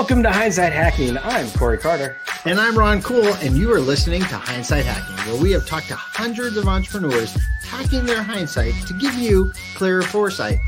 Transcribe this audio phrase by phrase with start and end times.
[0.00, 1.18] Welcome to Hindsight Hacking.
[1.18, 2.16] I'm Corey Carter.
[2.46, 5.88] And I'm Ron Cool, and you are listening to Hindsight Hacking, where we have talked
[5.88, 10.58] to hundreds of entrepreneurs hacking their hindsight to give you clearer foresight.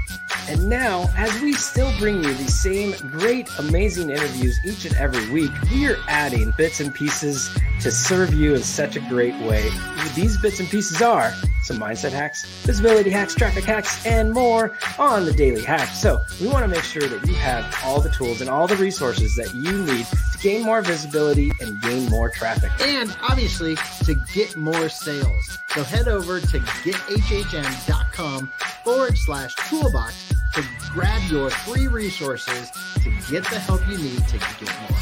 [0.48, 5.28] And now, as we still bring you the same great, amazing interviews each and every
[5.30, 7.50] week, we are adding bits and pieces
[7.80, 9.70] to serve you in such a great way.
[10.14, 11.32] These bits and pieces are
[11.62, 15.88] some mindset hacks, visibility hacks, traffic hacks, and more on the daily hack.
[15.88, 18.76] So we want to make sure that you have all the tools and all the
[18.76, 22.72] resources that you need to gain more visibility and gain more traffic.
[22.80, 25.58] And obviously to get more sales.
[25.68, 28.52] So head over to gethhm.com
[28.84, 32.70] forward slash toolbox to grab your free resources
[33.02, 34.98] to get the help you need to get more.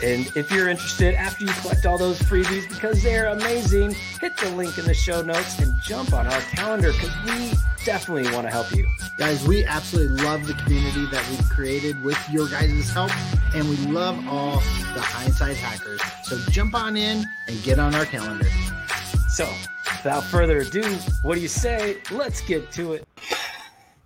[0.00, 4.48] And if you're interested, after you collect all those freebies, because they're amazing, hit the
[4.50, 7.52] link in the show notes and jump on our calendar because we
[7.84, 8.86] definitely want to help you.
[9.16, 13.10] Guys, we absolutely love the community that we've created with your guys' help,
[13.56, 14.60] and we love all
[14.94, 16.00] the hindsight hackers.
[16.22, 18.46] So jump on in and get on our calendar.
[19.28, 19.52] So,
[19.98, 20.82] without further ado,
[21.22, 21.98] what do you say?
[22.10, 23.08] Let's get to it.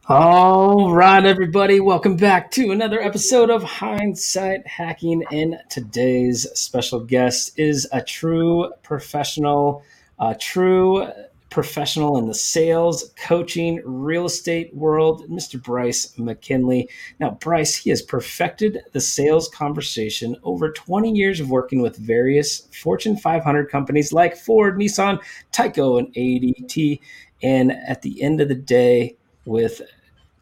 [0.09, 5.23] All right, everybody, welcome back to another episode of Hindsight Hacking.
[5.31, 9.85] And today's special guest is a true professional,
[10.19, 11.07] a true
[11.53, 15.63] professional in the sales, coaching, real estate world, Mr.
[15.63, 16.89] Bryce McKinley.
[17.21, 22.69] Now, Bryce, he has perfected the sales conversation over 20 years of working with various
[22.83, 25.21] Fortune 500 companies like Ford, Nissan,
[25.53, 26.99] Tyco, and ADT.
[27.43, 29.83] And at the end of the day, with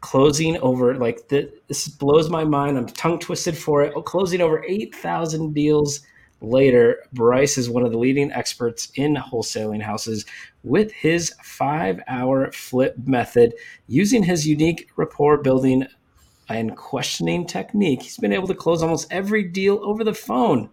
[0.01, 2.77] closing over like the, this blows my mind.
[2.77, 3.93] I'm tongue twisted for it.
[4.05, 6.01] Closing over 8,000 deals
[6.41, 10.25] later, Bryce is one of the leading experts in wholesaling houses
[10.63, 13.53] with his five hour flip method.
[13.87, 15.87] Using his unique rapport building
[16.49, 20.69] and questioning technique, he's been able to close almost every deal over the phone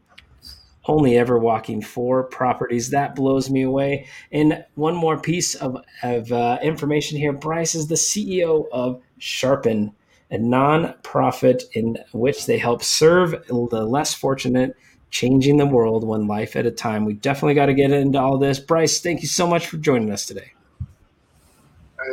[0.89, 2.91] only ever walking four properties.
[2.91, 4.09] That blows me away.
[4.33, 9.93] And one more piece of, of uh, information here Bryce is the CEO of Sharpen,
[10.31, 14.75] a nonprofit in which they help serve the less fortunate,
[15.11, 17.05] changing the world one life at a time.
[17.05, 18.59] We definitely got to get into all this.
[18.59, 20.53] Bryce, thank you so much for joining us today.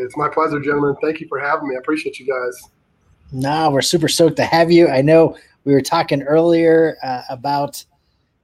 [0.02, 0.96] It's my pleasure, gentlemen.
[1.02, 1.76] Thank you for having me.
[1.76, 2.70] I appreciate you guys.
[3.32, 4.88] No, we're super stoked to have you.
[4.88, 7.84] I know we were talking earlier uh, about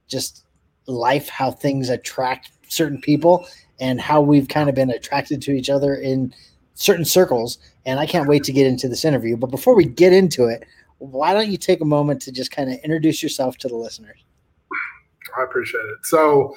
[0.08, 0.46] just
[0.88, 3.48] life, how things attract certain people,
[3.80, 6.34] and how we've kind of been attracted to each other in
[6.74, 7.58] certain circles.
[7.86, 9.38] And I can't wait to get into this interview.
[9.38, 10.66] But before we get into it,
[11.00, 14.24] why don't you take a moment to just kind of introduce yourself to the listeners?
[15.38, 16.06] I appreciate it.
[16.06, 16.56] So,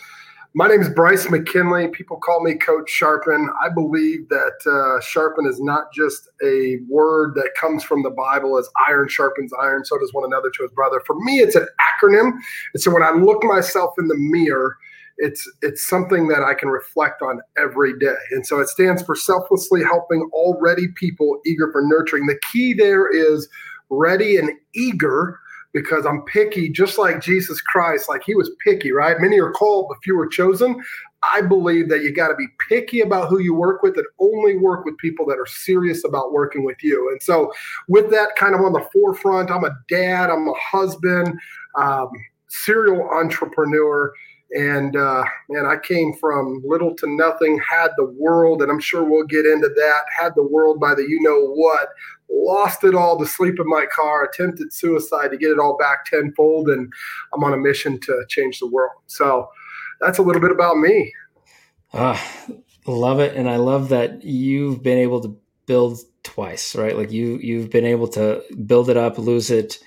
[0.57, 1.89] my name is Bryce McKinley.
[1.89, 3.51] People call me Coach Sharpen.
[3.61, 8.57] I believe that uh, sharpen is not just a word that comes from the Bible
[8.57, 11.03] as iron sharpens iron, so does one another to his brother.
[11.05, 12.31] For me, it's an acronym.
[12.73, 14.77] And so when I look myself in the mirror,
[15.19, 18.15] it's it's something that I can reflect on every day.
[18.31, 22.27] And so it stands for selflessly helping already people eager for nurturing.
[22.27, 23.49] The key there is
[23.91, 25.41] ready and eager
[25.75, 29.21] because I'm picky, just like Jesus Christ, like he was picky, right?
[29.21, 30.81] Many are called, but few are chosen.
[31.23, 34.57] I believe that you got to be picky about who you work with and only
[34.57, 37.11] work with people that are serious about working with you.
[37.11, 37.53] And so,
[37.89, 41.39] with that kind of on the forefront, I'm a dad, I'm a husband,
[41.75, 42.09] um,
[42.49, 44.13] serial entrepreneur.
[44.53, 49.03] And uh, man, I came from little to nothing, had the world, and I'm sure
[49.03, 51.89] we'll get into that, had the world by the you know what,
[52.31, 56.05] lost it all to sleep in my car, attempted suicide to get it all back
[56.05, 56.93] tenfold, and
[57.33, 58.93] I'm on a mission to change the world.
[59.07, 59.49] So
[60.01, 61.13] that's a little bit about me.
[61.93, 62.23] Ah,
[62.87, 66.97] love it, and I love that you've been able to build twice, right?
[66.97, 69.79] Like you you've been able to build it up, lose it,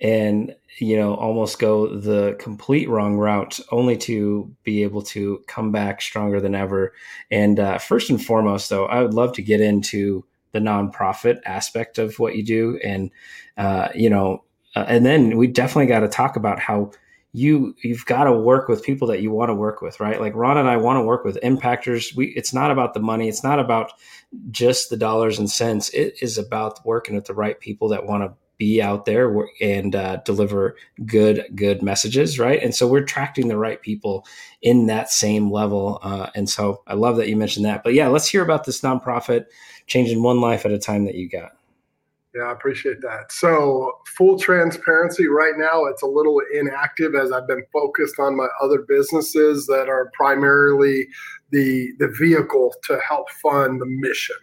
[0.00, 5.72] and you know almost go the complete wrong route, only to be able to come
[5.72, 6.92] back stronger than ever.
[7.30, 11.98] And uh, first and foremost, though, I would love to get into the nonprofit aspect
[11.98, 13.10] of what you do, and
[13.56, 14.44] uh, you know,
[14.74, 16.92] uh, and then we definitely got to talk about how
[17.32, 20.20] you you've got to work with people that you want to work with, right?
[20.20, 22.14] Like Ron and I want to work with impactors.
[22.14, 23.92] We it's not about the money, it's not about
[24.50, 25.88] just the dollars and cents.
[25.90, 29.94] It is about working with the right people that want to be out there and
[29.94, 30.76] uh, deliver
[31.06, 32.62] good good messages right?
[32.62, 34.26] And so we're attracting the right people
[34.60, 37.82] in that same level uh, and so i love that you mentioned that.
[37.82, 39.46] But yeah let's hear about this nonprofit
[39.86, 41.52] changing one life at a time that you got
[42.34, 43.30] yeah, I appreciate that.
[43.30, 48.48] So, full transparency, right now it's a little inactive as I've been focused on my
[48.62, 51.08] other businesses that are primarily
[51.50, 54.36] the the vehicle to help fund the mission.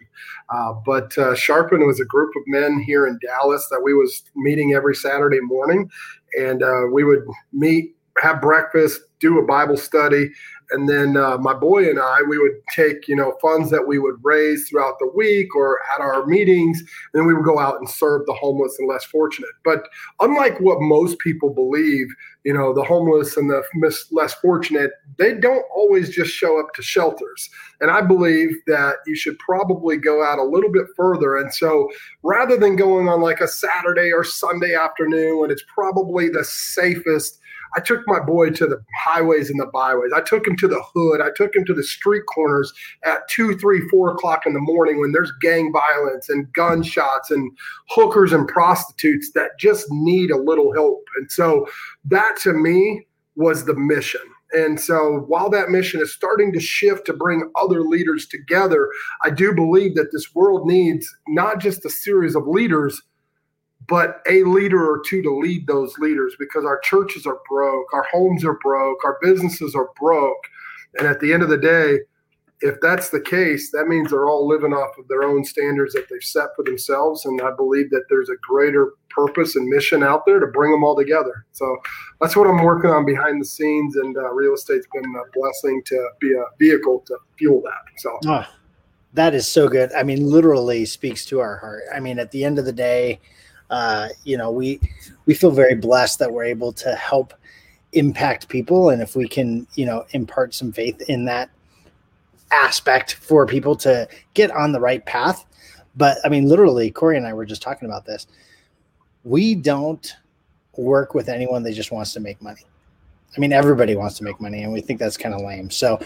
[0.50, 4.22] Uh, but uh, Sharpen was a group of men here in Dallas that we was
[4.36, 5.90] meeting every Saturday morning,
[6.38, 10.30] and uh, we would meet, have breakfast, do a Bible study,
[10.72, 13.98] and then uh, my boy and I, we would take you know funds that we
[13.98, 16.88] would raise throughout the week or at our meetings, and
[17.20, 19.50] then we would go out and serve the homeless and less fortunate.
[19.64, 19.88] But
[20.20, 22.06] unlike what most people believe,
[22.44, 23.62] you know, the homeless and the
[24.12, 27.50] less fortunate, they don't always just show up to shelters.
[27.80, 31.36] And I believe that you should probably go out a little bit further.
[31.36, 31.90] And so
[32.22, 37.39] rather than going on like a Saturday or Sunday afternoon when it's probably the safest
[37.76, 40.12] I took my boy to the highways and the byways.
[40.14, 41.20] I took him to the hood.
[41.20, 42.72] I took him to the street corners
[43.04, 47.50] at two, three, four o'clock in the morning when there's gang violence and gunshots and
[47.88, 51.04] hookers and prostitutes that just need a little help.
[51.16, 51.66] And so
[52.04, 53.06] that to me
[53.36, 54.20] was the mission.
[54.52, 58.88] And so while that mission is starting to shift to bring other leaders together,
[59.22, 63.00] I do believe that this world needs not just a series of leaders,
[63.88, 68.06] but a leader or two to lead those leaders because our churches are broke, our
[68.12, 70.44] homes are broke, our businesses are broke.
[70.98, 71.98] And at the end of the day,
[72.62, 76.08] if that's the case, that means they're all living off of their own standards that
[76.10, 77.24] they've set for themselves.
[77.24, 80.84] And I believe that there's a greater purpose and mission out there to bring them
[80.84, 81.46] all together.
[81.52, 81.76] So
[82.20, 83.96] that's what I'm working on behind the scenes.
[83.96, 87.98] And uh, real estate's been a blessing to be a vehicle to fuel that.
[87.98, 88.18] So.
[88.26, 88.46] Oh,
[89.14, 89.90] that is so good.
[89.92, 91.84] I mean, literally speaks to our heart.
[91.94, 93.20] I mean, at the end of the day,
[93.70, 94.80] uh, you know, we
[95.26, 97.32] we feel very blessed that we're able to help
[97.92, 101.50] impact people, and if we can, you know, impart some faith in that
[102.52, 105.46] aspect for people to get on the right path.
[105.96, 108.26] But I mean, literally, Corey and I were just talking about this.
[109.24, 110.14] We don't
[110.76, 112.62] work with anyone that just wants to make money.
[113.36, 115.70] I mean, everybody wants to make money, and we think that's kind of lame.
[115.70, 116.00] So,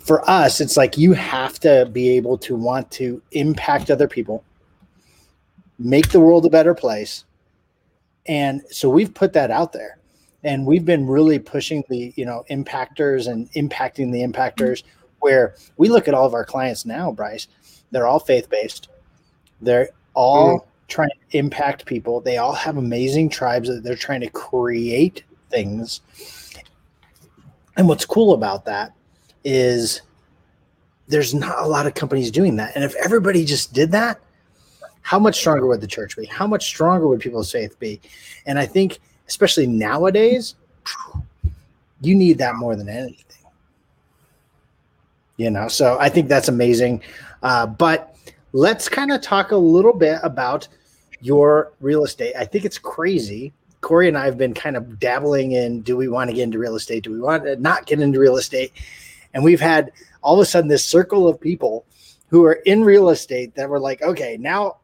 [0.00, 4.44] for us, it's like you have to be able to want to impact other people
[5.80, 7.24] make the world a better place.
[8.26, 9.98] And so we've put that out there
[10.44, 14.82] and we've been really pushing the, you know, impactors and impacting the impactors
[15.20, 17.48] where we look at all of our clients now, Bryce,
[17.90, 18.88] they're all faith-based.
[19.60, 20.68] They're all mm-hmm.
[20.88, 22.20] trying to impact people.
[22.20, 26.02] They all have amazing tribes that they're trying to create things.
[27.76, 28.92] And what's cool about that
[29.44, 30.02] is
[31.08, 32.72] there's not a lot of companies doing that.
[32.74, 34.20] And if everybody just did that,
[35.10, 36.24] how much stronger would the church be?
[36.26, 38.00] How much stronger would people's faith be?
[38.46, 40.54] And I think, especially nowadays,
[42.00, 43.24] you need that more than anything.
[45.36, 47.02] You know, so I think that's amazing.
[47.42, 48.14] Uh, but
[48.52, 50.68] let's kind of talk a little bit about
[51.20, 52.36] your real estate.
[52.38, 53.52] I think it's crazy.
[53.80, 56.60] Corey and I have been kind of dabbling in do we want to get into
[56.60, 57.02] real estate?
[57.02, 58.70] Do we want to not get into real estate?
[59.34, 59.90] And we've had
[60.22, 61.84] all of a sudden this circle of people
[62.28, 64.76] who are in real estate that were like, okay, now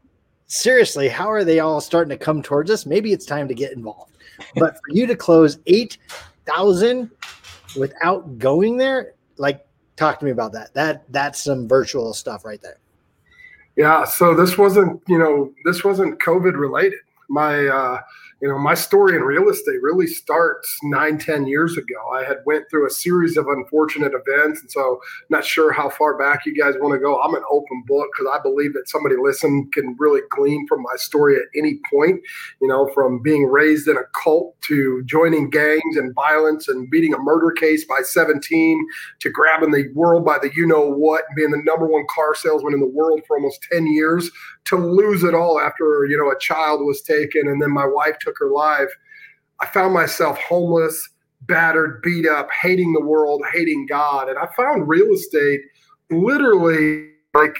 [0.46, 2.86] seriously, how are they all starting to come towards us?
[2.86, 4.16] Maybe it's time to get involved.
[4.54, 7.10] But for you to close 8,000
[7.78, 9.66] without going there, like
[9.96, 10.74] talk to me about that.
[10.74, 12.78] That that's some virtual stuff right there.
[13.76, 17.00] Yeah, so this wasn't, you know, this wasn't COVID related.
[17.28, 18.00] My uh
[18.40, 21.96] you know my story in real estate really starts nine ten years ago.
[22.14, 25.00] I had went through a series of unfortunate events and so
[25.30, 27.20] not sure how far back you guys want to go.
[27.20, 30.94] I'm an open book because i believe that somebody listen can really glean from my
[30.96, 32.20] story at any point
[32.60, 37.14] you know from being raised in a cult to joining gangs and violence and beating
[37.14, 38.86] a murder case by 17
[39.20, 42.74] to grabbing the world by the you know what being the number one car salesman
[42.74, 44.30] in the world for almost 10 years
[44.66, 48.18] to lose it all after you know a child was taken and then my wife
[48.20, 48.90] took her life
[49.60, 51.08] i found myself homeless
[51.42, 54.28] battered beat up hating the world hating god.
[54.28, 55.60] And i found real estate
[56.10, 57.56] literally like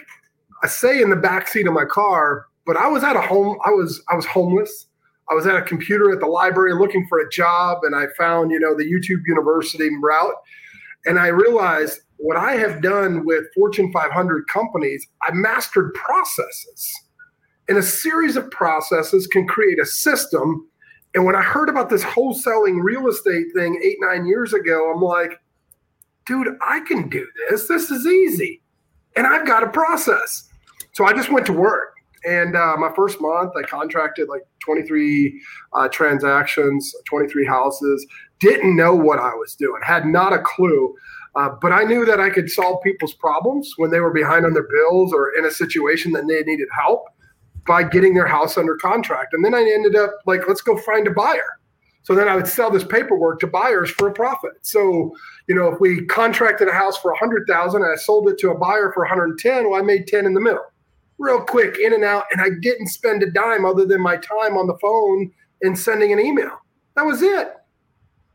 [0.63, 3.59] i say in the back seat of my car but i was at a home
[3.65, 4.87] i was i was homeless.
[5.29, 8.51] I was at a computer at the library looking for a job and i found
[8.51, 10.35] you know the youtube university route.
[11.05, 16.95] And i realized what I have done with Fortune 500 companies, I mastered processes.
[17.69, 20.69] And a series of processes can create a system.
[21.15, 25.03] And when I heard about this wholesaling real estate thing eight, nine years ago, I'm
[25.03, 25.41] like,
[26.27, 27.67] dude, I can do this.
[27.69, 28.63] This is easy.
[29.17, 30.49] And I've got a process.
[30.93, 31.95] So I just went to work.
[32.25, 35.41] And uh, my first month, I contracted like 23
[35.75, 38.07] uh, transactions, 23 houses,
[38.41, 40.95] didn't know what I was doing, had not a clue.
[41.37, 44.55] Uh, but I knew that I could solve people's problems when they were behind on
[44.55, 47.05] their bills or in a situation that they needed help
[47.67, 49.35] by getting their house under contract.
[49.35, 51.59] And then I ended up like, let's go find a buyer.
[52.05, 54.53] So then I would sell this paperwork to buyers for a profit.
[54.63, 55.13] So,
[55.49, 58.59] you know, if we contracted a house for 100,000 and I sold it to a
[58.59, 60.65] buyer for 110, well, I made 10 in the middle.
[61.19, 62.25] Real quick, in and out.
[62.31, 66.13] And I didn't spend a dime other than my time on the phone and sending
[66.13, 66.61] an email.
[66.95, 67.55] That was it.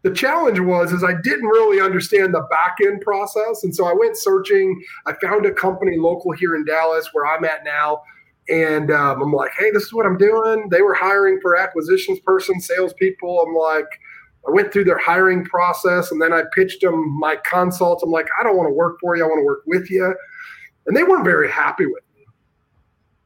[0.03, 3.93] The challenge was is I didn't really understand the back end process, and so I
[3.93, 4.81] went searching.
[5.05, 8.01] I found a company local here in Dallas where I'm at now,
[8.50, 10.70] and um, I'm like, hey, this is what I'm doing.
[10.70, 13.46] They were hiring for acquisitions person, salespeople.
[13.48, 13.86] I'm like,
[14.48, 18.01] I went through their hiring process, and then I pitched them my consult.
[18.03, 19.24] I'm like, I don't want to work for you.
[19.24, 20.15] I want to work with you,
[20.88, 22.25] and they weren't very happy with me.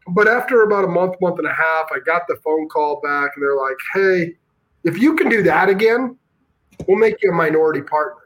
[0.09, 3.31] But after about a month, month and a half, I got the phone call back,
[3.33, 4.33] and they're like, hey,
[4.83, 6.17] if you can do that again
[6.87, 8.21] we'll make you a minority partner.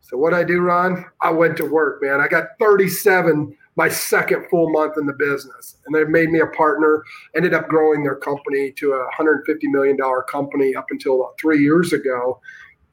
[0.00, 2.20] So what I do, Ron, I went to work, man.
[2.20, 6.46] I got 37 my second full month in the business, and they made me a
[6.46, 7.04] partner.
[7.36, 11.62] Ended up growing their company to a 150 million dollar company up until about three
[11.62, 12.40] years ago,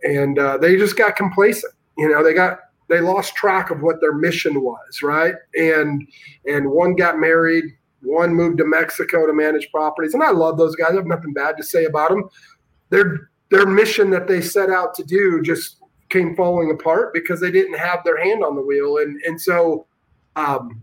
[0.04, 1.74] and uh, they just got complacent.
[1.98, 2.60] You know, they got
[2.90, 5.36] they lost track of what their mission was, right?
[5.56, 6.06] And
[6.46, 7.66] and one got married,
[8.02, 10.92] one moved to Mexico to manage properties, and I love those guys.
[10.92, 12.30] I have nothing bad to say about them.
[12.90, 15.78] They're their mission that they set out to do just
[16.10, 18.98] came falling apart because they didn't have their hand on the wheel.
[18.98, 19.86] And and so
[20.36, 20.82] um,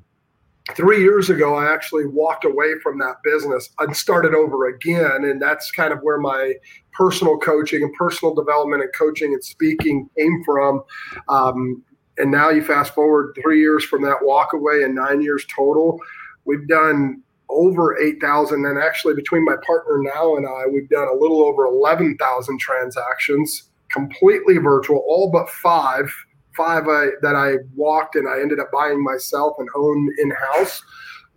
[0.76, 5.24] three years ago, I actually walked away from that business and started over again.
[5.24, 6.54] And that's kind of where my
[6.92, 10.82] personal coaching and personal development and coaching and speaking came from.
[11.28, 11.82] Um,
[12.18, 15.98] and now you fast forward three years from that walk away and nine years total.
[16.44, 18.64] We've done over 8,000.
[18.64, 23.70] And actually, between my partner now and I, we've done a little over 11,000 transactions,
[23.90, 26.12] completely virtual, all but five.
[26.56, 30.82] Five I, that I walked and I ended up buying myself and own in house,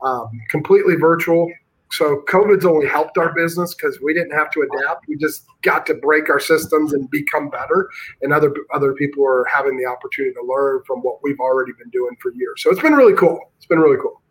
[0.02, 1.48] um, completely virtual.
[1.94, 5.08] So COVID's only helped our business because we didn't have to adapt.
[5.08, 7.88] We just got to break our systems and become better.
[8.24, 11.92] And other other people are having the opportunity to learn from what we've already been
[11.92, 12.64] doing for years.
[12.64, 13.40] So it's been really cool.
[13.58, 14.23] It's been really cool.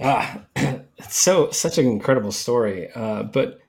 [0.00, 2.90] Ah, it's so such an incredible story.
[2.94, 3.60] Uh, but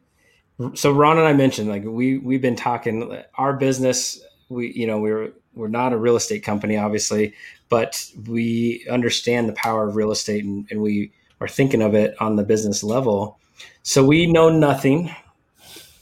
[0.74, 4.22] so Ron and I mentioned like we we've been talking our business.
[4.50, 7.34] We you know we're we're not a real estate company, obviously,
[7.70, 12.16] but we understand the power of real estate and, and we are thinking of it
[12.22, 13.40] on the business level.
[13.84, 15.14] So we know nothing.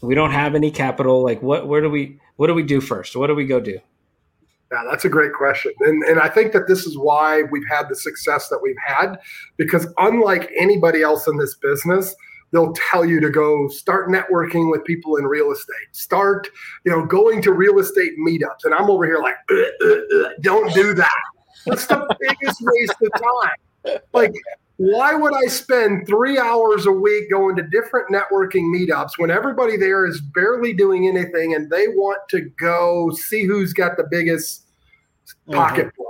[0.02, 1.24] We don't have any capital.
[1.24, 1.68] Like what?
[1.68, 2.20] Where do we?
[2.36, 3.16] What do we do first?
[3.16, 3.80] What do we go do?
[4.74, 5.72] Yeah, that's a great question.
[5.82, 9.20] And, and I think that this is why we've had the success that we've had,
[9.56, 12.16] because unlike anybody else in this business,
[12.52, 16.48] they'll tell you to go start networking with people in real estate, start,
[16.86, 18.64] you know, going to real estate meetups.
[18.64, 19.36] And I'm over here like,
[20.42, 21.22] don't do that.
[21.68, 24.00] That's the biggest waste of time.
[24.12, 24.34] Like,
[24.78, 29.78] why would I spend three hours a week going to different networking meetups when everybody
[29.78, 34.63] there is barely doing anything and they want to go see who's got the biggest
[35.48, 35.54] mm-hmm.
[35.54, 36.08] pocketbook,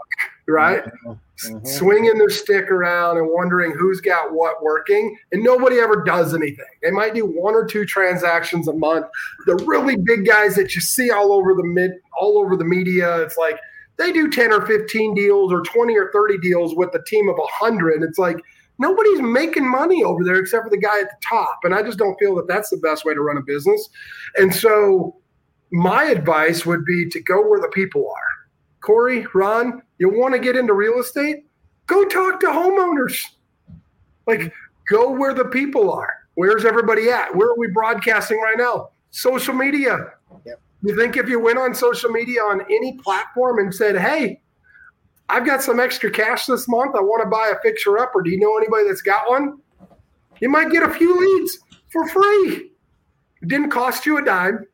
[0.48, 0.84] right?
[0.84, 1.12] Mm-hmm.
[1.12, 1.66] mm-hmm.
[1.66, 6.66] Swinging their stick around and wondering who's got what working, and nobody ever does anything.
[6.82, 9.06] They might do one or two transactions a month.
[9.46, 13.22] The really big guys that you see all over the mid, all over the media,
[13.22, 13.60] it's like
[13.98, 17.38] they do 10 or 15 deals or 20 or 30 deals with a team of
[17.38, 18.04] 100.
[18.04, 18.38] It's like
[18.80, 21.60] nobody's making money over there except for the guy at the top.
[21.64, 23.90] And I just don't feel that that's the best way to run a business.
[24.36, 25.16] And so
[25.72, 28.33] my advice would be to go where the people are.
[28.84, 31.46] Corey, Ron, you want to get into real estate?
[31.88, 33.30] Go talk to homeowners.
[34.28, 34.54] Like,
[34.90, 36.14] go where the people are.
[36.36, 37.34] Where's everybody at?
[37.34, 38.90] Where are we broadcasting right now?
[39.12, 40.12] Social media.
[40.46, 40.62] Yep.
[40.82, 44.42] You think if you went on social media on any platform and said, hey,
[45.30, 46.96] I've got some extra cash this month.
[46.96, 49.60] I want to buy a fixer up, or do you know anybody that's got one?
[50.42, 51.58] You might get a few leads
[51.90, 52.72] for free.
[53.42, 54.66] It didn't cost you a dime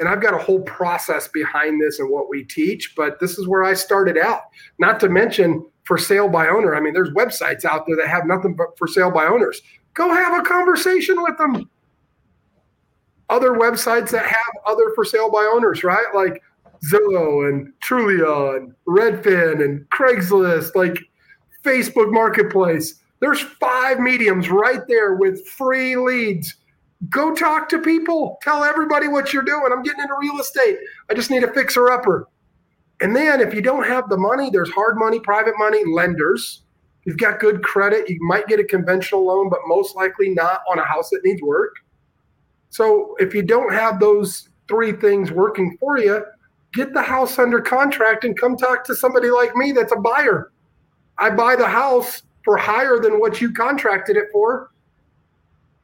[0.00, 3.46] and I've got a whole process behind this and what we teach, but this is
[3.46, 4.42] where I started out.
[4.78, 6.74] Not to mention for sale by owner.
[6.74, 9.62] I mean, there's websites out there that have nothing but for sale by owners.
[9.94, 11.70] Go have a conversation with them.
[13.30, 16.06] Other websites that have other for sale by owners, right?
[16.14, 16.42] Like
[16.84, 20.98] Zillow and Trulia and Redfin and Craigslist, like
[21.62, 23.00] Facebook Marketplace.
[23.20, 26.56] There's five mediums right there with free leads
[27.08, 28.38] Go talk to people.
[28.42, 29.70] Tell everybody what you're doing.
[29.72, 30.78] I'm getting into real estate.
[31.10, 32.28] I just need a fixer upper.
[33.00, 36.62] And then if you don't have the money, there's hard money, private money, lenders.
[37.04, 38.08] You've got good credit.
[38.08, 41.42] You might get a conventional loan, but most likely not on a house that needs
[41.42, 41.74] work.
[42.70, 46.24] So if you don't have those three things working for you,
[46.72, 50.50] get the house under contract and come talk to somebody like me that's a buyer.
[51.18, 54.70] I buy the house for higher than what you contracted it for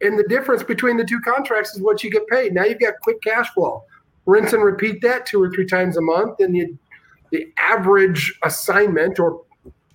[0.01, 2.55] and the difference between the two contracts is what you get paid.
[2.55, 3.85] Now you've got quick cash flow.
[4.27, 6.79] Rinse and repeat that two or three times a month, and you,
[7.33, 9.43] the average assignment or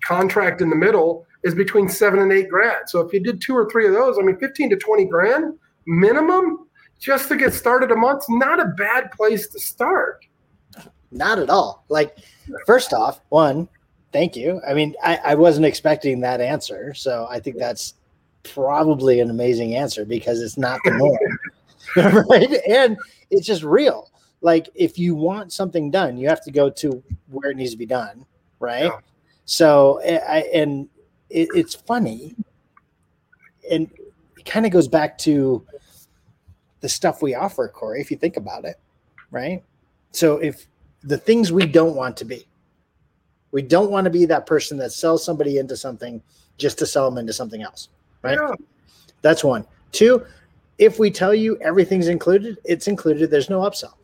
[0.04, 2.88] contract in the middle is between seven and eight grand.
[2.88, 5.58] So if you did two or three of those, I mean, 15 to 20 grand
[5.86, 6.66] minimum,
[6.98, 10.24] just to get started a month's not a bad place to start.
[11.10, 11.84] Not at all.
[11.88, 12.16] Like,
[12.66, 13.68] first off, one,
[14.12, 14.60] thank you.
[14.68, 16.94] I mean, I, I wasn't expecting that answer.
[16.94, 17.94] So I think that's
[18.52, 21.38] probably an amazing answer because it's not the norm.
[22.28, 22.50] right.
[22.68, 22.96] And
[23.30, 24.10] it's just real.
[24.40, 27.76] Like, if you want something done, you have to go to where it needs to
[27.76, 28.26] be done.
[28.58, 28.84] Right.
[28.84, 28.98] Yeah.
[29.44, 30.88] So, eh, I, and
[31.30, 32.34] it, it's funny.
[33.70, 33.90] And
[34.36, 35.64] it kind of goes back to
[36.80, 38.76] the stuff we offer, Corey, if you think about it.
[39.30, 39.64] Right.
[40.12, 40.66] So, if
[41.02, 42.46] the things we don't want to be,
[43.52, 46.22] we don't want to be that person that sells somebody into something
[46.58, 47.88] just to sell them into something else.
[48.26, 48.38] Right.
[48.40, 48.54] Yeah.
[49.22, 49.66] That's one.
[49.92, 50.24] Two,
[50.78, 53.30] if we tell you everything's included, it's included.
[53.30, 53.94] There's no upsell.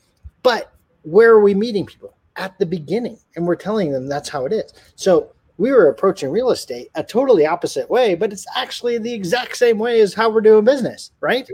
[0.42, 2.14] But where are we meeting people?
[2.36, 3.18] At the beginning.
[3.36, 4.72] And we're telling them that's how it is.
[4.96, 9.56] So we were approaching real estate a totally opposite way, but it's actually the exact
[9.56, 11.48] same way as how we're doing business, right?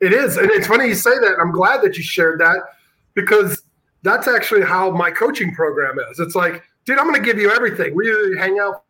[0.00, 0.36] It is.
[0.36, 1.36] And it's funny you say that.
[1.40, 2.58] I'm glad that you shared that
[3.14, 3.62] because
[4.02, 6.18] that's actually how my coaching program is.
[6.18, 7.94] It's like, dude, I'm going to give you everything.
[7.94, 8.84] We hang out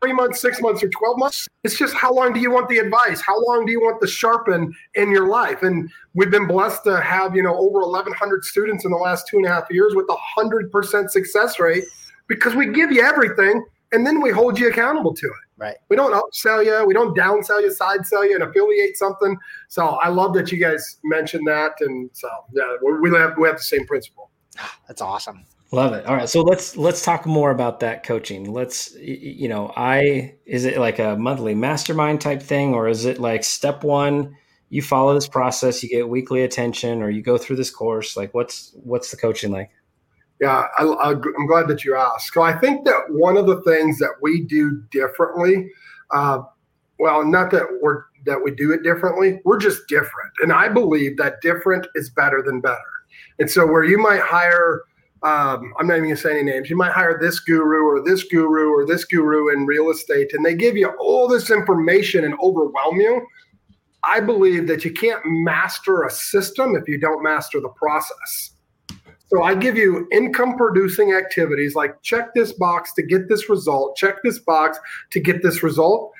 [0.00, 1.48] three months, six months, or 12 months.
[1.64, 3.20] It's just how long do you want the advice?
[3.20, 5.62] How long do you want the sharpen in your life?
[5.62, 9.38] And we've been blessed to have, you know, over 1,100 students in the last two
[9.38, 11.84] and a half years with a 100% success rate
[12.28, 15.32] because we give you everything and then we hold you accountable to it.
[15.56, 15.76] Right.
[15.88, 16.86] We don't upsell you.
[16.86, 19.36] We don't downsell you, side sell you, and affiliate something.
[19.66, 21.72] So I love that you guys mentioned that.
[21.80, 24.30] And so, yeah, we have, we have the same principle.
[24.86, 25.44] That's awesome.
[25.70, 26.06] Love it.
[26.06, 28.50] All right, so let's let's talk more about that coaching.
[28.52, 33.20] Let's you know, I is it like a monthly mastermind type thing or is it
[33.20, 34.34] like step 1
[34.70, 38.16] you follow this process, you get weekly attention or you go through this course?
[38.16, 39.70] Like what's what's the coaching like?
[40.40, 42.32] Yeah, I, I'm glad that you asked.
[42.32, 45.68] So I think that one of the things that we do differently,
[46.12, 46.42] uh,
[46.98, 51.18] well, not that we're that we do it differently, we're just different, and I believe
[51.18, 52.78] that different is better than better.
[53.38, 54.82] And so where you might hire
[55.22, 56.70] um, I'm not even going to say any names.
[56.70, 60.44] You might hire this guru or this guru or this guru in real estate, and
[60.44, 63.26] they give you all this information and overwhelm you.
[64.04, 68.52] I believe that you can't master a system if you don't master the process.
[69.26, 73.96] So I give you income producing activities like check this box to get this result,
[73.96, 74.78] check this box
[75.10, 76.12] to get this result.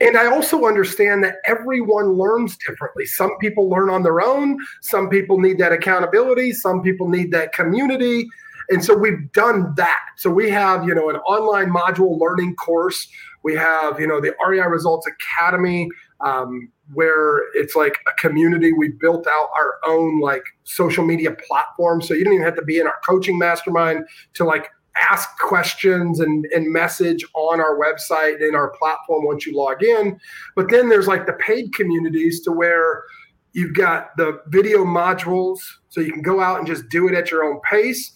[0.00, 3.04] And I also understand that everyone learns differently.
[3.04, 7.52] Some people learn on their own, some people need that accountability, some people need that
[7.52, 8.26] community.
[8.70, 10.00] And so we've done that.
[10.16, 13.08] So we have, you know, an online module learning course.
[13.42, 15.88] We have, you know, the REI Results Academy,
[16.20, 18.72] um, where it's like a community.
[18.72, 22.00] We built out our own like social media platform.
[22.00, 24.70] So you don't even have to be in our coaching mastermind to like
[25.10, 30.18] ask questions and, and message on our website and our platform once you log in.
[30.56, 33.04] But then there's like the paid communities to where
[33.52, 37.30] you've got the video modules so you can go out and just do it at
[37.30, 38.12] your own pace.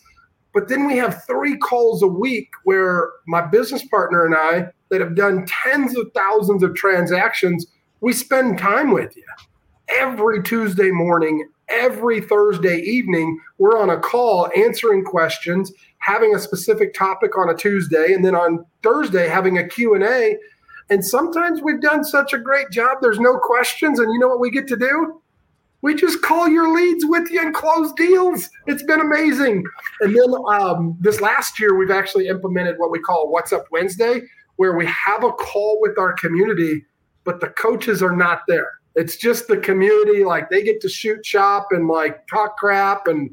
[0.53, 5.01] But then we have three calls a week where my business partner and I, that
[5.01, 7.67] have done tens of thousands of transactions,
[8.01, 9.25] we spend time with you
[9.89, 13.39] every Tuesday morning, every Thursday evening.
[13.59, 18.35] We're on a call answering questions having a specific topic on a Tuesday and then
[18.35, 20.37] on Thursday having a Q&A.
[20.91, 24.41] And sometimes we've done such a great job there's no questions and you know what
[24.41, 25.21] we get to do?
[25.81, 28.49] We just call your leads with you and close deals.
[28.67, 29.65] It's been amazing.
[30.01, 34.23] And then um, this last year, we've actually implemented what we call What's Up Wednesday,
[34.57, 36.87] where we have a call with our community,
[37.25, 38.74] but the coaches are not there.
[38.95, 43.31] It's just the community, like they get to shoot shop and like talk crap and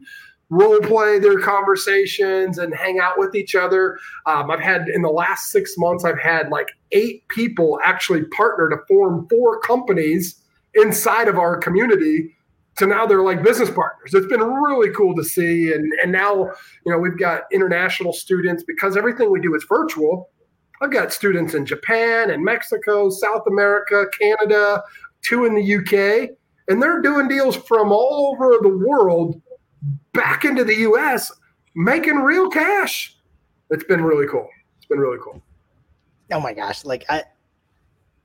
[0.49, 3.97] role play their conversations and hang out with each other.
[4.25, 8.69] Um, I've had in the last six months, I've had like eight people actually partner
[8.69, 10.41] to form four companies
[10.75, 12.35] inside of our community.
[12.77, 14.13] So now they're like business partners.
[14.13, 15.71] It's been really cool to see.
[15.73, 16.51] And, and now,
[16.85, 20.29] you know, we've got international students because everything we do is virtual.
[20.81, 24.83] I've got students in Japan and Mexico, South America, Canada,
[25.21, 26.35] two in the UK,
[26.67, 29.41] and they're doing deals from all over the world
[30.13, 31.31] back into the U.S.
[31.75, 33.17] making real cash.
[33.69, 34.49] It's been really cool.
[34.77, 35.41] It's been really cool.
[36.31, 36.85] Oh my gosh!
[36.85, 37.23] Like I,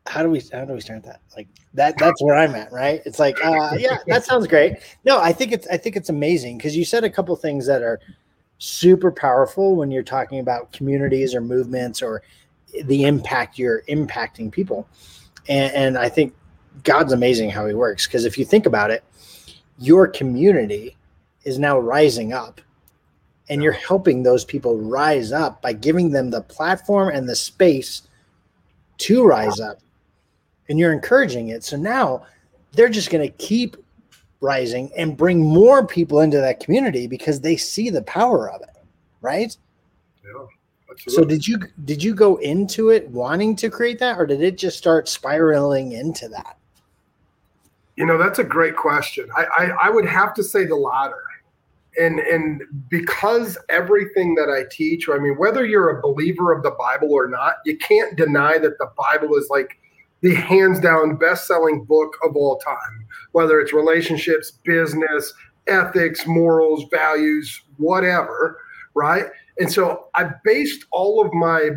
[0.07, 1.21] how do we how do we start that?
[1.37, 3.03] Like that that's where I'm at, right?
[3.05, 4.77] It's like, uh, yeah, that sounds great.
[5.05, 7.83] No, I think it's I think it's amazing because you said a couple things that
[7.83, 8.01] are
[8.59, 12.23] super powerful when you're talking about communities or movements or
[12.85, 14.89] the impact you're impacting people.
[15.49, 16.35] And, and I think
[16.83, 19.05] God's amazing how he works because if you think about it,
[19.79, 20.97] your community
[21.45, 22.61] is now rising up
[23.49, 28.03] and you're helping those people rise up by giving them the platform and the space
[28.99, 29.79] to rise up
[30.69, 31.63] and you're encouraging it.
[31.63, 32.27] So now
[32.73, 33.77] they're just going to keep
[34.41, 38.77] rising and bring more people into that community because they see the power of it,
[39.21, 39.57] right?
[40.25, 40.47] Yeah.
[41.09, 44.57] So did you did you go into it wanting to create that or did it
[44.57, 46.57] just start spiraling into that?
[47.97, 49.29] You know, that's a great question.
[49.35, 51.23] I, I, I would have to say the latter
[51.99, 56.73] and and because everything that I teach, I mean, whether you're a believer of the
[56.73, 59.79] Bible or not, you can't deny that the Bible is like
[60.21, 63.07] the hands down best selling book of all time.
[63.33, 65.33] Whether it's relationships, business,
[65.67, 68.61] ethics, morals, values, whatever,
[68.95, 69.27] right?
[69.59, 71.71] And so I based all of my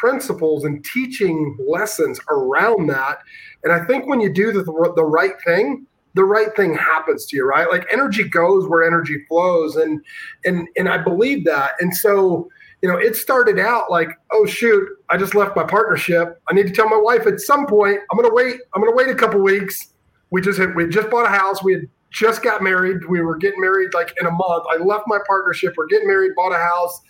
[0.00, 3.18] principles and teaching lessons around that.
[3.62, 4.62] And I think when you do the,
[4.96, 7.68] the right thing, the right thing happens to you, right?
[7.68, 10.00] Like energy goes where energy flows, and
[10.44, 11.72] and and I believe that.
[11.80, 12.48] And so,
[12.82, 16.40] you know, it started out like, oh shoot, I just left my partnership.
[16.48, 17.98] I need to tell my wife at some point.
[18.10, 18.60] I'm gonna wait.
[18.74, 19.92] I'm gonna wait a couple weeks.
[20.30, 21.62] We just had, we just bought a house.
[21.62, 23.04] We had just got married.
[23.08, 24.64] We were getting married like in a month.
[24.70, 25.74] I left my partnership.
[25.76, 26.32] We're getting married.
[26.36, 27.00] Bought a house,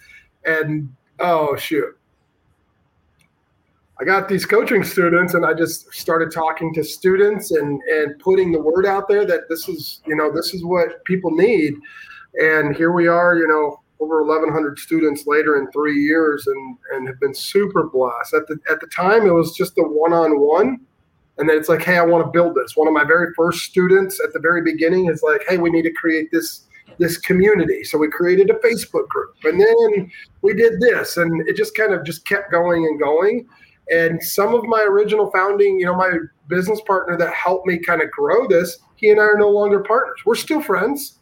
[0.46, 1.94] and oh shoot,
[4.00, 8.50] I got these coaching students and I just started talking to students and, and putting
[8.50, 11.74] the word out there that this is, you know, this is what people need.
[12.34, 17.06] And here we are, you know, over 1100 students later in three years and, and
[17.06, 18.34] have been super blessed.
[18.34, 20.80] At the, at the time, it was just a one-on-one.
[21.38, 22.76] And then it's like, hey, I want to build this.
[22.76, 25.82] One of my very first students at the very beginning is like, hey, we need
[25.82, 26.66] to create this
[26.98, 27.82] this community.
[27.82, 31.92] So we created a Facebook group, and then we did this, and it just kind
[31.92, 33.48] of just kept going and going.
[33.90, 36.18] And some of my original founding, you know, my
[36.48, 39.80] business partner that helped me kind of grow this, he and I are no longer
[39.80, 40.20] partners.
[40.24, 41.18] We're still friends,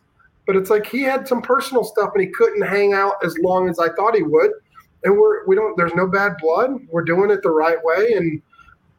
[0.46, 3.68] but it's like he had some personal stuff and he couldn't hang out as long
[3.68, 4.52] as I thought he would.
[5.04, 6.70] And we're we don't there's no bad blood.
[6.90, 8.40] We're doing it the right way and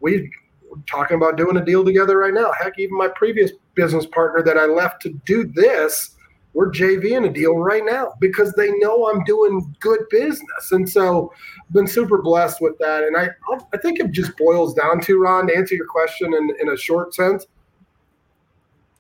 [0.02, 2.52] we are talking about doing a deal together right now.
[2.52, 6.13] Heck, even my previous business partner that I left to do this
[6.54, 10.72] we're JVing a deal right now because they know I'm doing good business.
[10.72, 11.34] And so
[11.68, 13.04] I've been super blessed with that.
[13.04, 13.30] And I,
[13.74, 16.78] I think it just boils down to, Ron, to answer your question in, in a
[16.78, 17.48] short sense,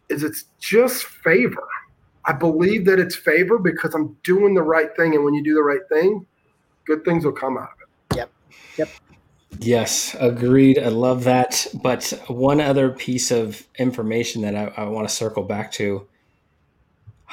[0.09, 1.67] is it's just favor.
[2.25, 5.13] I believe that it's favor because I'm doing the right thing.
[5.13, 6.25] And when you do the right thing,
[6.85, 8.17] good things will come out of it.
[8.17, 8.31] Yep.
[8.77, 8.89] Yep.
[9.59, 10.79] Yes, agreed.
[10.79, 11.67] I love that.
[11.83, 16.07] But one other piece of information that I, I want to circle back to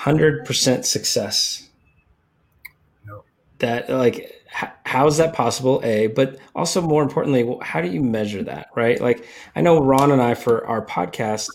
[0.04, 1.68] 100% success.
[3.06, 3.24] No.
[3.58, 4.40] That like
[4.84, 9.00] how is that possible a but also more importantly how do you measure that right
[9.00, 11.48] like i know ron and i for our podcast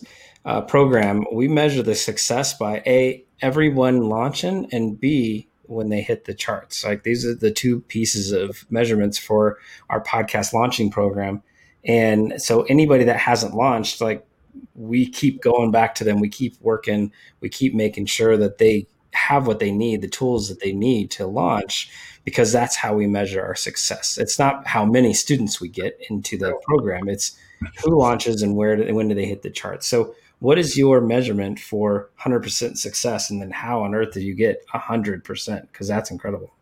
[0.46, 6.24] uh, program we measure the success by a everyone launching and b when they hit
[6.24, 9.58] the charts like these are the two pieces of measurements for
[9.90, 11.42] our podcast launching program
[11.84, 14.26] and so anybody that hasn't launched like
[14.74, 16.20] we keep going back to them.
[16.20, 17.12] We keep working.
[17.40, 21.10] We keep making sure that they have what they need, the tools that they need
[21.10, 21.90] to launch,
[22.24, 24.18] because that's how we measure our success.
[24.18, 27.08] It's not how many students we get into the program.
[27.08, 27.38] It's
[27.82, 29.86] who launches and where do, when do they hit the charts.
[29.86, 34.34] So, what is your measurement for 100% success, and then how on earth do you
[34.34, 35.62] get 100%?
[35.62, 36.52] Because that's incredible.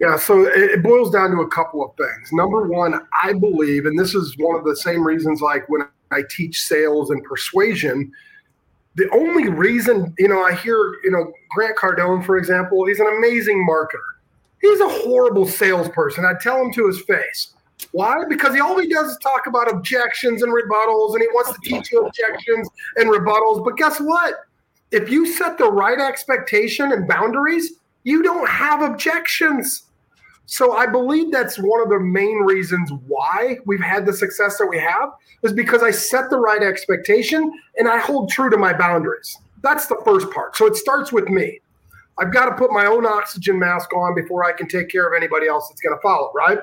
[0.00, 2.32] Yeah, so it boils down to a couple of things.
[2.32, 6.22] Number one, I believe, and this is one of the same reasons, like when I
[6.28, 8.12] teach sales and persuasion.
[8.96, 13.06] The only reason, you know, I hear, you know, Grant Cardone, for example, he's an
[13.06, 13.98] amazing marketer.
[14.60, 16.24] He's a horrible salesperson.
[16.24, 17.54] I tell him to his face.
[17.92, 18.24] Why?
[18.28, 21.58] Because he all he does is talk about objections and rebuttals, and he wants to
[21.62, 23.64] teach you objections and rebuttals.
[23.64, 24.34] But guess what?
[24.90, 29.84] If you set the right expectation and boundaries, you don't have objections.
[30.50, 34.66] So I believe that's one of the main reasons why we've had the success that
[34.66, 35.10] we have
[35.44, 39.38] is because I set the right expectation and I hold true to my boundaries.
[39.62, 40.56] That's the first part.
[40.56, 41.60] So it starts with me.
[42.18, 45.16] I've got to put my own oxygen mask on before I can take care of
[45.16, 46.58] anybody else that's going to follow, right?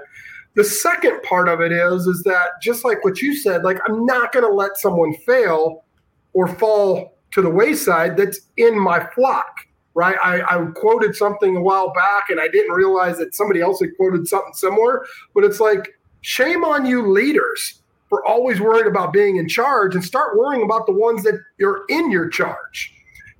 [0.55, 4.05] The second part of it is is that just like what you said, like I'm
[4.05, 5.85] not going to let someone fail
[6.33, 9.66] or fall to the wayside that's in my flock
[9.97, 10.15] right?
[10.23, 13.97] I, I, quoted something a while back and I didn't realize that somebody else had
[13.97, 15.03] quoted something similar.
[15.33, 20.05] But it's like, shame on you leaders for always worried about being in charge and
[20.05, 22.93] start worrying about the ones that you're in your charge.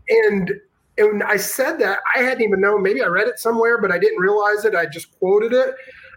[0.09, 0.51] And
[0.97, 3.99] and I said that I hadn't even known, maybe I read it somewhere, but I
[3.99, 4.73] didn't realize it.
[4.73, 5.75] I just quoted it.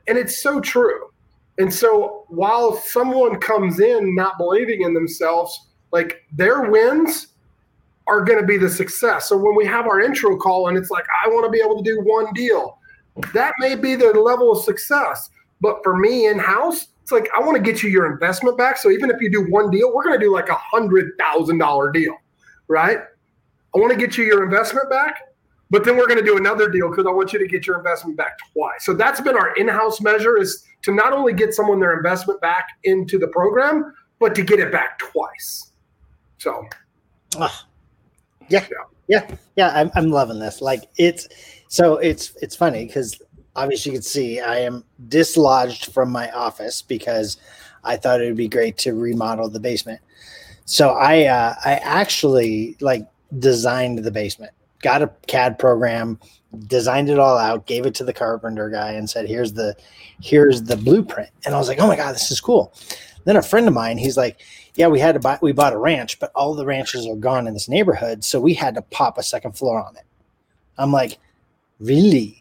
[0.09, 1.11] And it's so true.
[1.59, 7.35] And so while someone comes in not believing in themselves, like their wins
[8.11, 9.29] are going to be the success.
[9.29, 11.83] So when we have our intro call and it's like, I want to be able
[11.83, 12.79] to do one deal,
[13.33, 15.31] that may be the level of success.
[15.61, 18.77] But for me in house, It's like I want to get you your investment back.
[18.77, 21.59] So even if you do one deal, we're going to do like a hundred thousand
[21.59, 22.17] dollar deal,
[22.69, 22.99] right?
[23.75, 25.23] I want to get you your investment back,
[25.71, 27.79] but then we're going to do another deal because I want you to get your
[27.79, 28.85] investment back twice.
[28.85, 32.69] So that's been our in-house measure is to not only get someone their investment back
[32.85, 35.73] into the program, but to get it back twice.
[36.39, 36.65] So,
[37.39, 37.67] ah,
[38.51, 40.61] yeah, yeah, yeah, yeah I'm, I'm loving this.
[40.61, 41.29] Like it's
[41.69, 43.21] so it's it's funny because
[43.57, 47.37] obviously you can see I am dislodged from my office because
[47.85, 50.01] I thought it would be great to remodel the basement.
[50.65, 53.07] So I uh, I actually like
[53.39, 56.19] designed the basement, got a CAD program,
[56.67, 59.75] designed it all out, gave it to the carpenter guy, and said, "Here's the
[60.21, 62.75] here's the blueprint." And I was like, "Oh my god, this is cool."
[63.25, 64.41] Then a friend of mine, he's like,
[64.75, 67.47] "Yeah, we had to buy we bought a ranch, but all the ranches are gone
[67.47, 70.05] in this neighborhood, so we had to pop a second floor on it."
[70.79, 71.19] I'm like,
[71.79, 72.41] "Really?"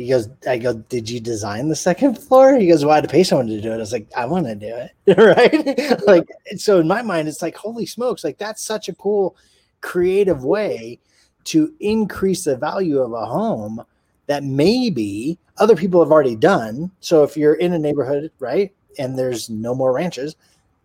[0.00, 2.56] He goes, I go, did you design the second floor?
[2.56, 3.74] He goes, well, I had to pay someone to do it.
[3.74, 5.18] I was like, I want to do it.
[5.18, 6.06] right.
[6.06, 9.36] like, so in my mind, it's like, holy smokes, like that's such a cool,
[9.82, 10.98] creative way
[11.44, 13.84] to increase the value of a home
[14.26, 16.90] that maybe other people have already done.
[17.00, 20.34] So if you're in a neighborhood, right, and there's no more ranches,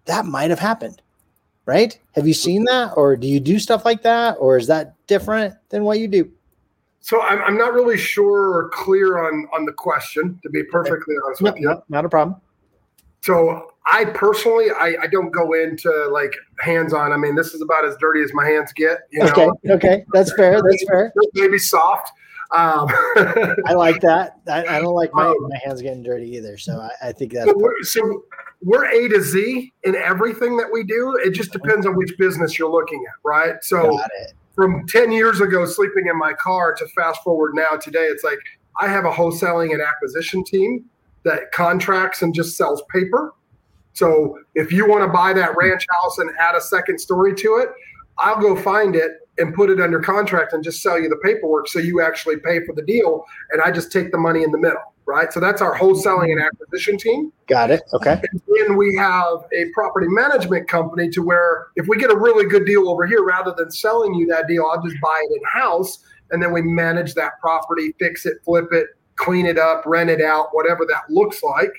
[0.06, 1.02] that might have happened.
[1.66, 2.00] Right.
[2.14, 2.94] Have you seen that?
[2.96, 4.38] Or do you do stuff like that?
[4.40, 6.32] Or is that different than what you do?
[7.00, 11.16] So I'm, I'm not really sure or clear on on the question, to be perfectly
[11.24, 11.76] honest with you.
[11.90, 12.40] not a problem.
[13.22, 17.12] So I personally, I, I don't go into like hands on.
[17.12, 19.00] I mean, this is about as dirty as my hands get.
[19.12, 19.30] You know?
[19.32, 20.62] Okay, okay, that's fair.
[20.62, 21.14] That's fair.
[21.34, 22.12] Maybe soft.
[22.52, 22.88] Um,
[23.66, 24.40] I like that.
[24.48, 26.58] I, I, don't like my, um, my hands getting dirty either.
[26.58, 27.50] So I, I think that's.
[27.50, 28.24] So so
[28.66, 31.16] we're A to Z in everything that we do.
[31.24, 33.56] It just depends on which business you're looking at, right?
[33.64, 33.98] So
[34.56, 38.40] from 10 years ago sleeping in my car to fast forward now today it's like
[38.80, 40.86] i have a wholesaling and acquisition team
[41.24, 43.34] that contracts and just sells paper
[43.94, 47.58] so if you want to buy that ranch house and add a second story to
[47.58, 47.70] it
[48.20, 51.68] i'll go find it and put it under contract and just sell you the paperwork
[51.68, 54.58] so you actually pay for the deal and i just take the money in the
[54.58, 55.32] middle right?
[55.32, 57.32] So that's our wholesaling and acquisition team.
[57.48, 57.84] Got it.
[57.94, 58.14] Okay.
[58.14, 62.46] And then we have a property management company to where if we get a really
[62.46, 65.42] good deal over here, rather than selling you that deal, I'll just buy it in
[65.62, 66.00] house
[66.32, 70.22] and then we manage that property, fix it, flip it, clean it up, rent it
[70.22, 71.72] out, whatever that looks like.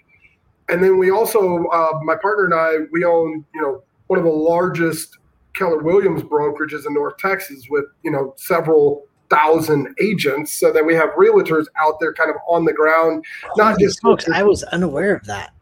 [0.68, 4.24] And then we also, uh, my partner and I, we own, you know, one of
[4.24, 5.18] the largest
[5.54, 10.52] Keller Williams brokerages in North Texas with, you know, several thousand agents.
[10.52, 13.24] So that we have realtors out there kind of on the ground
[13.56, 15.52] not just folks i was unaware of that.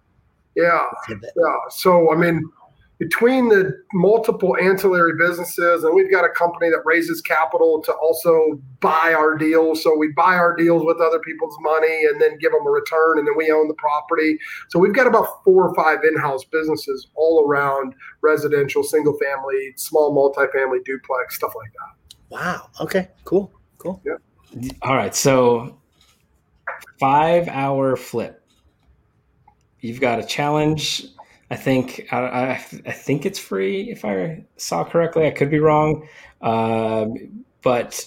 [0.57, 1.57] Yeah yeah.
[1.71, 2.45] So i mean
[2.99, 8.61] between the multiple ancillary businesses and we've got a company that raises capital to also
[8.81, 9.83] buy our deals.
[9.83, 13.19] So we buy our deals with other people's money and then give them a return
[13.19, 14.39] and then we own the property.
[14.69, 20.15] So we've got about four or five in-house businesses all around residential single family small
[20.15, 22.71] multifamily duplex stuff like that Wow.
[22.81, 23.09] Okay.
[23.25, 23.53] Cool.
[23.79, 24.01] Cool.
[24.05, 24.69] Yeah.
[24.83, 25.15] All right.
[25.15, 25.79] So
[26.99, 28.43] five hour flip.
[29.81, 31.05] You've got a challenge.
[31.51, 32.51] I think I, I,
[32.87, 35.27] I think it's free if I saw correctly.
[35.27, 36.09] I could be wrong,
[36.41, 38.05] um, but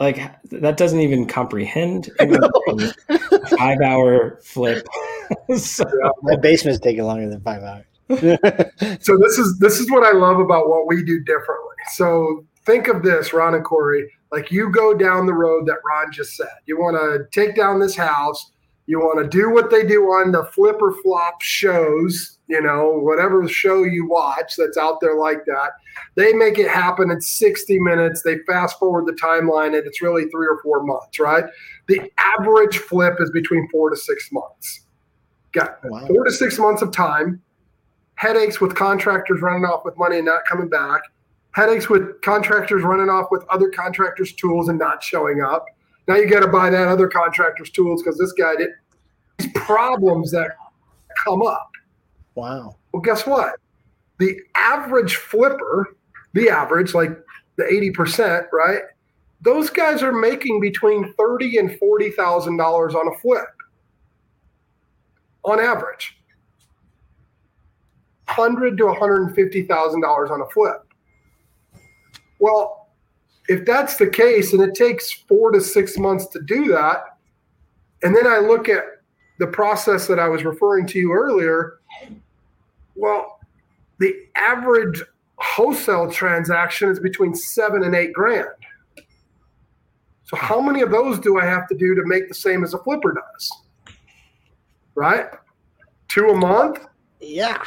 [0.00, 0.18] like
[0.50, 2.10] that doesn't even comprehend
[3.58, 4.86] five hour flip.
[5.56, 5.84] so,
[6.22, 7.84] My basement's taking longer than five hours.
[9.04, 11.76] so this is this is what I love about what we do differently.
[11.92, 14.12] So think of this, Ron and Corey.
[14.30, 16.48] Like you go down the road that Ron just said.
[16.66, 18.52] You want to take down this house.
[18.86, 22.98] You want to do what they do on the flip or flop shows, you know,
[23.00, 25.72] whatever show you watch that's out there like that.
[26.14, 28.22] They make it happen in 60 minutes.
[28.22, 31.44] They fast forward the timeline and it's really three or four months, right?
[31.86, 34.86] The average flip is between four to six months.
[35.52, 36.06] Got wow.
[36.06, 37.42] four to six months of time,
[38.14, 41.02] headaches with contractors running off with money and not coming back
[41.58, 45.66] headaches with contractors running off with other contractors' tools and not showing up.
[46.06, 48.70] Now you got to buy that other contractor's tools because this guy did
[49.38, 50.52] these problems that
[51.24, 51.72] come up.
[52.36, 52.76] Wow.
[52.92, 53.56] Well, guess what?
[54.18, 55.96] The average flipper,
[56.32, 57.10] the average, like
[57.56, 58.82] the 80%, right?
[59.40, 63.46] Those guys are making between thirty and forty thousand dollars on a flip.
[65.44, 66.18] On average.
[68.26, 70.87] Hundred to one hundred and fifty thousand dollars on a flip.
[72.38, 72.88] Well,
[73.48, 77.16] if that's the case and it takes four to six months to do that,
[78.02, 78.84] and then I look at
[79.38, 81.80] the process that I was referring to you earlier,
[82.94, 83.40] well,
[83.98, 85.02] the average
[85.36, 88.48] wholesale transaction is between seven and eight grand.
[90.24, 92.74] So, how many of those do I have to do to make the same as
[92.74, 93.52] a flipper does?
[94.94, 95.26] Right?
[96.08, 96.84] Two a month?
[97.20, 97.62] Yeah.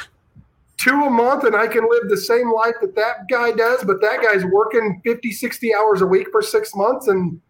[0.82, 4.00] Two a month, and I can live the same life that that guy does, but
[4.00, 7.06] that guy's working 50, 60 hours a week for six months.
[7.06, 7.40] And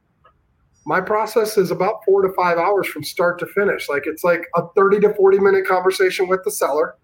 [0.85, 3.88] my process is about four to five hours from start to finish.
[3.88, 6.97] Like it's like a 30 to 40 minute conversation with the seller,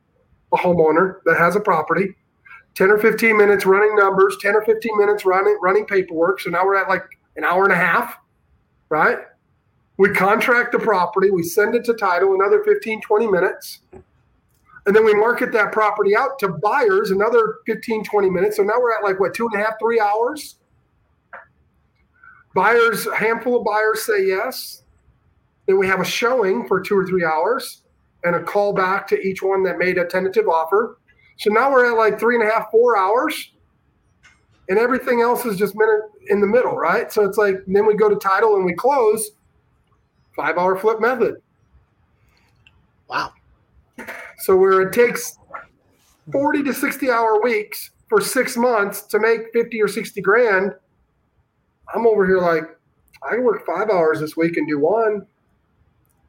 [0.53, 2.15] the homeowner that has a property,
[2.75, 6.41] 10 or 15 minutes running numbers, 10 or 15 minutes running running paperwork.
[6.41, 7.05] So now we're at like
[7.37, 8.19] an hour and a half,
[8.91, 9.17] right?
[9.97, 13.81] We contract the property, we send it to title, another 15, 20 minutes.
[14.89, 18.57] And then we market that property out to buyers another 15, 20 minutes.
[18.57, 20.57] So now we're at like what, two and a half, three hours?
[22.55, 24.85] Buyers, a handful of buyers say yes.
[25.67, 27.83] Then we have a showing for two or three hours
[28.25, 30.97] and a call back to each one that made a tentative offer.
[31.37, 33.53] So now we're at like three and a half, four hours.
[34.71, 37.13] And everything else is just minute in the middle, right?
[37.13, 39.33] So it's like then we go to title and we close.
[40.35, 41.43] Five hour flip method.
[43.07, 43.35] Wow.
[44.39, 45.39] So where it takes
[46.33, 50.75] 40 to 60 hour weeks for six months to make 50 or 60 grand,
[51.95, 52.65] I'm over here like,
[53.23, 55.27] I can work five hours this week and do one.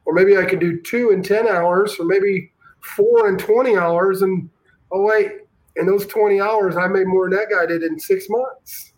[0.04, 4.22] Or maybe I can do two and 10 hours, or maybe four and 20 hours.
[4.22, 4.50] And
[4.90, 5.32] oh, wait,
[5.76, 8.92] in those 20 hours, I made more than that guy did in six months.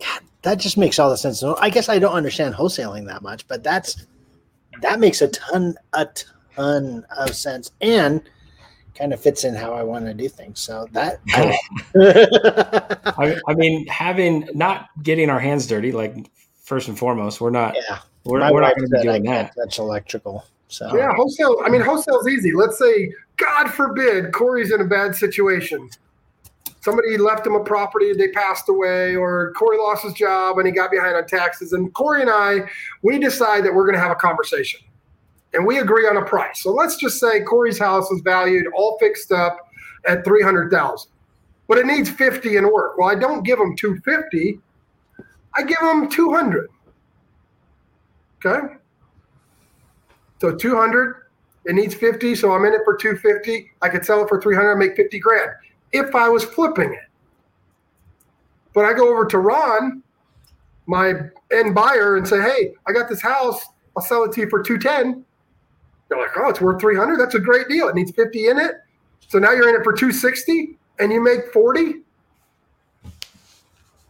[0.00, 1.42] God, that just makes all the sense.
[1.42, 4.06] I guess I don't understand wholesaling that much, but that's
[4.82, 7.70] that makes a ton, a ton of sense.
[7.80, 8.22] And
[9.00, 10.60] kind of fits in how I want to do things.
[10.60, 11.20] So that
[11.96, 16.30] I, I, mean, having not getting our hands dirty, like
[16.62, 17.74] first and foremost, we're not.
[17.74, 19.52] Yeah, we're, we're not going to be doing that.
[19.56, 20.44] That's electrical.
[20.68, 21.56] So yeah, wholesale.
[21.64, 22.52] I mean, wholesale's easy.
[22.52, 25.88] Let's say, God forbid, Corey's in a bad situation.
[26.82, 30.72] Somebody left him a property, they passed away, or Corey lost his job and he
[30.72, 31.74] got behind on taxes.
[31.74, 32.60] And Corey and I,
[33.02, 34.80] we decide that we're going to have a conversation
[35.54, 36.62] and we agree on a price.
[36.62, 39.58] So let's just say Corey's house is valued all fixed up
[40.06, 41.10] at 300,000.
[41.68, 42.98] But it needs 50 in work.
[42.98, 44.60] Well, I don't give him 250.
[45.54, 46.68] I give him 200.
[48.44, 48.74] Okay?
[50.40, 51.26] So 200,
[51.66, 53.70] it needs 50, so I'm in it for 250.
[53.82, 55.50] I could sell it for 300 and make 50 grand
[55.92, 57.08] if I was flipping it.
[58.72, 60.02] But I go over to Ron,
[60.86, 61.14] my
[61.52, 63.66] end buyer, and say, "Hey, I got this house.
[63.96, 65.24] I'll sell it to you for 210."
[66.10, 67.18] They're like, oh, it's worth 300.
[67.18, 67.88] That's a great deal.
[67.88, 68.74] It needs 50 in it.
[69.28, 72.02] So now you're in it for 260 and you make 40.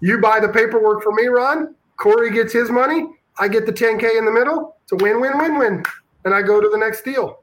[0.01, 1.75] You buy the paperwork for me, Ron.
[1.99, 3.07] Corey gets his money.
[3.39, 4.77] I get the 10K in the middle.
[4.83, 5.83] It's a win, win, win, win.
[6.25, 7.43] And I go to the next deal.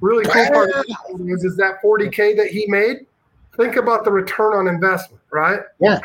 [0.00, 0.82] Really cool part ah.
[1.28, 3.06] is, is that 40K that he made.
[3.56, 5.60] Think about the return on investment, right?
[5.80, 6.00] Yeah.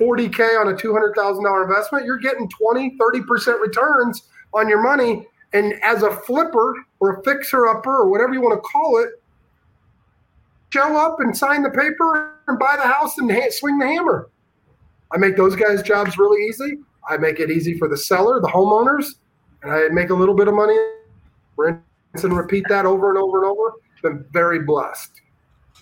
[0.00, 5.26] 40K on a $200,000 investment, you're getting 20, 30% returns on your money.
[5.52, 9.10] And as a flipper or a fixer upper or whatever you want to call it,
[10.70, 14.28] show up and sign the paper and buy the house and ha- swing the hammer.
[15.10, 16.78] I make those guys' jobs really easy.
[17.08, 19.14] I make it easy for the seller, the homeowners,
[19.62, 20.76] and I make a little bit of money.
[21.56, 21.80] Rinse
[22.22, 23.72] and repeat that over and over and over.
[24.02, 25.20] Been very blessed.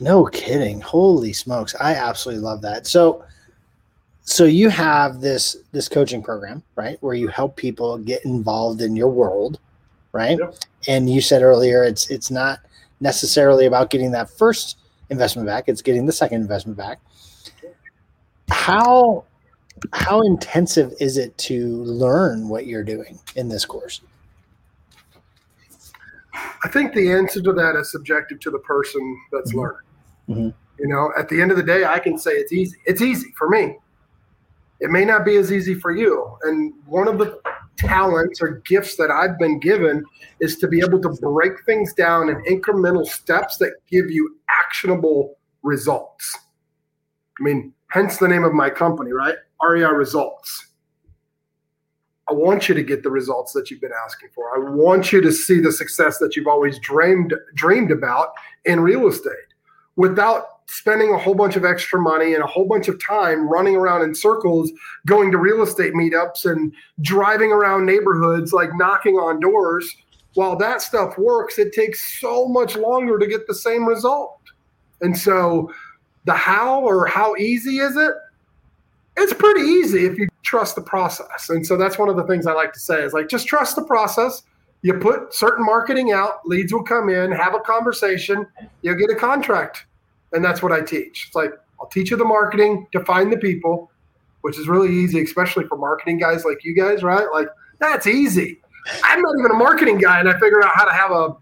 [0.00, 0.81] No kidding.
[0.81, 1.74] Holy smokes.
[1.81, 2.87] I absolutely love that.
[2.87, 3.24] So
[4.27, 8.95] so you have this this coaching program right where you help people get involved in
[8.95, 9.59] your world
[10.12, 10.55] right yep.
[10.89, 12.59] and you said earlier it's it's not
[13.01, 14.79] necessarily about getting that first
[15.11, 16.99] investment back it's getting the second investment back
[18.49, 19.25] how
[19.93, 24.01] how intensive is it to learn what you're doing in this course
[26.65, 29.61] i think the answer to that is subjective to the person that's mm-hmm.
[29.61, 29.79] learning
[30.29, 30.83] mm-hmm.
[30.83, 33.33] you know at the end of the day i can say it's easy it's easy
[33.39, 33.77] for me
[34.81, 36.37] it may not be as easy for you.
[36.43, 37.41] And one of the
[37.77, 40.05] talents or gifts that I've been given
[40.41, 45.37] is to be able to break things down in incremental steps that give you actionable
[45.62, 46.39] results.
[47.39, 49.37] I mean, hence the name of my company, right?
[49.62, 50.68] REI Results.
[52.29, 54.51] I want you to get the results that you've been asking for.
[54.57, 58.31] I want you to see the success that you've always dreamed dreamed about
[58.64, 59.33] in real estate
[59.95, 63.77] without spending a whole bunch of extra money and a whole bunch of time running
[63.77, 64.71] around in circles,
[65.07, 69.97] going to real estate meetups and driving around neighborhoods, like knocking on doors.
[70.35, 74.41] While that stuff works, it takes so much longer to get the same result.
[75.01, 75.73] And so,
[76.25, 78.12] the how or how easy is it?
[79.17, 81.49] It's pretty easy if you trust the process.
[81.49, 83.77] And so, that's one of the things I like to say is like, just trust
[83.77, 84.43] the process.
[84.83, 88.47] You put certain marketing out, leads will come in, have a conversation,
[88.83, 89.87] you'll get a contract
[90.33, 91.27] and that's what I teach.
[91.27, 93.91] It's like I'll teach you the marketing to find the people,
[94.43, 97.27] which is really easy, especially for marketing guys like you guys, right?
[97.33, 97.49] Like
[97.79, 98.61] that's easy.
[99.03, 101.37] I'm not even a marketing guy, and I figured out how to have a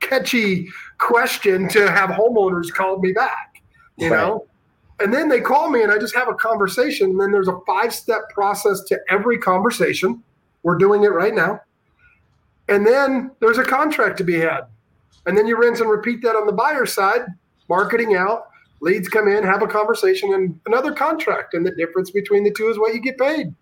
[0.00, 0.68] catchy
[0.98, 3.62] question to have homeowners call me back,
[3.96, 4.16] you right.
[4.16, 4.46] know?
[4.98, 7.10] And then they call me and I just have a conversation.
[7.10, 10.22] And then there's a five step process to every conversation.
[10.62, 11.60] We're doing it right now.
[12.68, 14.62] And then there's a contract to be had.
[15.26, 17.26] And then you rinse and repeat that on the buyer side,
[17.70, 18.50] marketing out,
[18.80, 21.54] leads come in, have a conversation, and another contract.
[21.54, 23.54] And the difference between the two is what you get paid.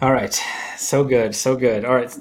[0.00, 0.32] All right.
[0.76, 1.34] So good.
[1.34, 1.84] So good.
[1.84, 2.16] All right.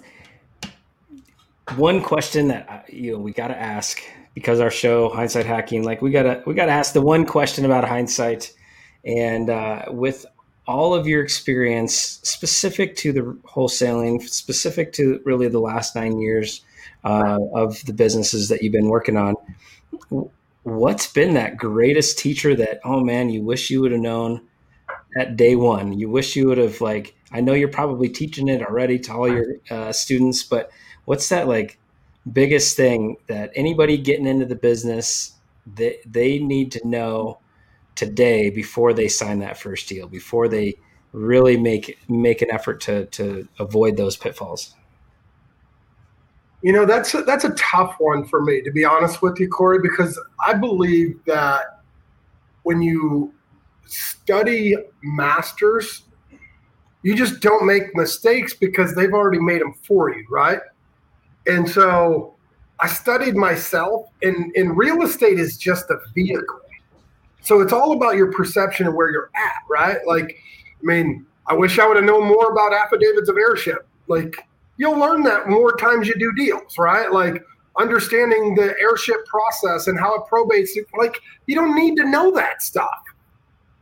[1.76, 4.01] One question that uh, you know we got to ask
[4.34, 7.26] because our show hindsight hacking like we got to we got to ask the one
[7.26, 8.53] question about hindsight
[9.05, 10.26] and uh, with
[10.66, 16.62] all of your experience specific to the wholesaling specific to really the last nine years
[17.03, 19.35] uh, of the businesses that you've been working on.
[20.63, 24.41] What's been that greatest teacher that oh man you wish you would have known
[25.15, 25.97] at day one?
[25.97, 29.27] You wish you would have like i know you're probably teaching it already to all
[29.27, 30.71] your uh, students but
[31.05, 31.79] what's that like
[32.31, 35.33] biggest thing that anybody getting into the business
[35.75, 37.39] they, they need to know
[37.95, 40.75] today before they sign that first deal before they
[41.13, 44.75] really make make an effort to to avoid those pitfalls
[46.62, 49.47] you know, that's a, that's a tough one for me, to be honest with you,
[49.47, 51.82] Corey, because I believe that
[52.64, 53.34] when you
[53.86, 56.03] study masters,
[57.03, 60.60] you just don't make mistakes because they've already made them for you, right?
[61.45, 62.36] And so
[62.80, 66.60] I studied myself, and, and real estate is just a vehicle.
[67.41, 69.99] So it's all about your perception of where you're at, right?
[70.05, 70.38] Like,
[70.82, 73.88] I mean, I wish I would have known more about affidavits of heirship.
[74.08, 74.46] Like,
[74.78, 77.11] you'll learn that more times you do deals, right?
[77.11, 77.43] Like
[77.78, 80.69] understanding the heirship process and how it probates.
[80.97, 82.97] Like you don't need to know that stuff.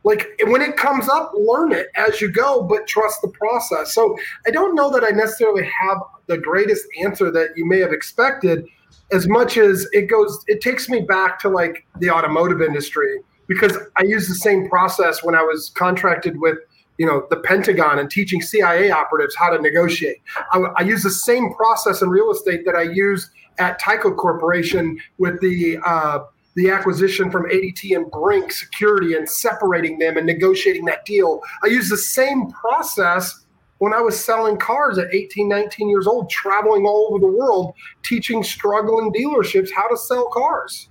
[0.04, 3.92] Like when it comes up, learn it as you go, but trust the process.
[3.92, 4.16] So
[4.46, 8.66] I don't know that I necessarily have the greatest answer that you may have expected,
[9.10, 10.44] as much as it goes.
[10.46, 15.24] It takes me back to like the automotive industry because I use the same process
[15.24, 16.58] when I was contracted with
[16.98, 20.22] you know the Pentagon and teaching CIA operatives how to negotiate.
[20.52, 24.98] I, I, use the same process in real estate that I use at Tyco Corporation
[25.18, 26.20] with the uh,
[26.54, 31.42] the acquisition from ADT and Brink Security and separating them and negotiating that deal.
[31.62, 33.44] I use the same process
[33.78, 37.74] when I was selling cars at 18, 19 years old, traveling all over the world,
[38.02, 40.88] teaching struggling dealerships how to sell cars.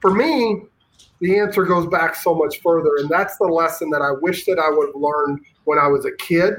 [0.00, 0.62] For me,
[1.20, 2.96] the answer goes back so much further.
[2.98, 6.04] And that's the lesson that I wish that I would have learned when I was
[6.04, 6.54] a kid.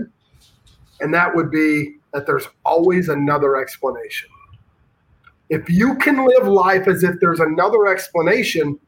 [0.99, 4.29] And that would be that there's always another explanation.
[5.49, 8.79] If you can live life as if there's another explanation,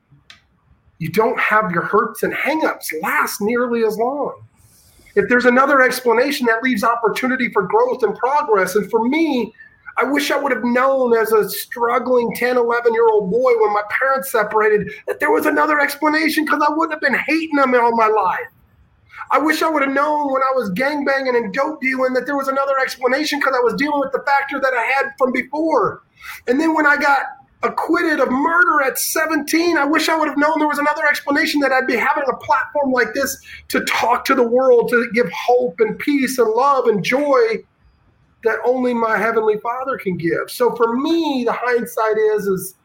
[0.99, 4.43] you don't have your hurts and hangups last nearly as long.
[5.15, 8.75] If there's another explanation, that leaves opportunity for growth and progress.
[8.75, 9.53] And for me,
[10.01, 13.71] I wish I would have known as a struggling 10, 11 year old boy when
[13.71, 17.75] my parents separated that there was another explanation because I wouldn't have been hating them
[17.75, 18.47] all my life.
[19.29, 22.35] I wish I would have known when I was gangbanging and dope dealing that there
[22.35, 26.01] was another explanation because I was dealing with the factor that I had from before.
[26.47, 27.25] And then when I got
[27.61, 31.59] acquitted of murder at 17, I wish I would have known there was another explanation
[31.61, 33.37] that I'd be having a platform like this
[33.67, 37.63] to talk to the world, to give hope and peace and love and joy
[38.43, 40.49] that only my heavenly Father can give.
[40.49, 42.75] So for me, the hindsight is is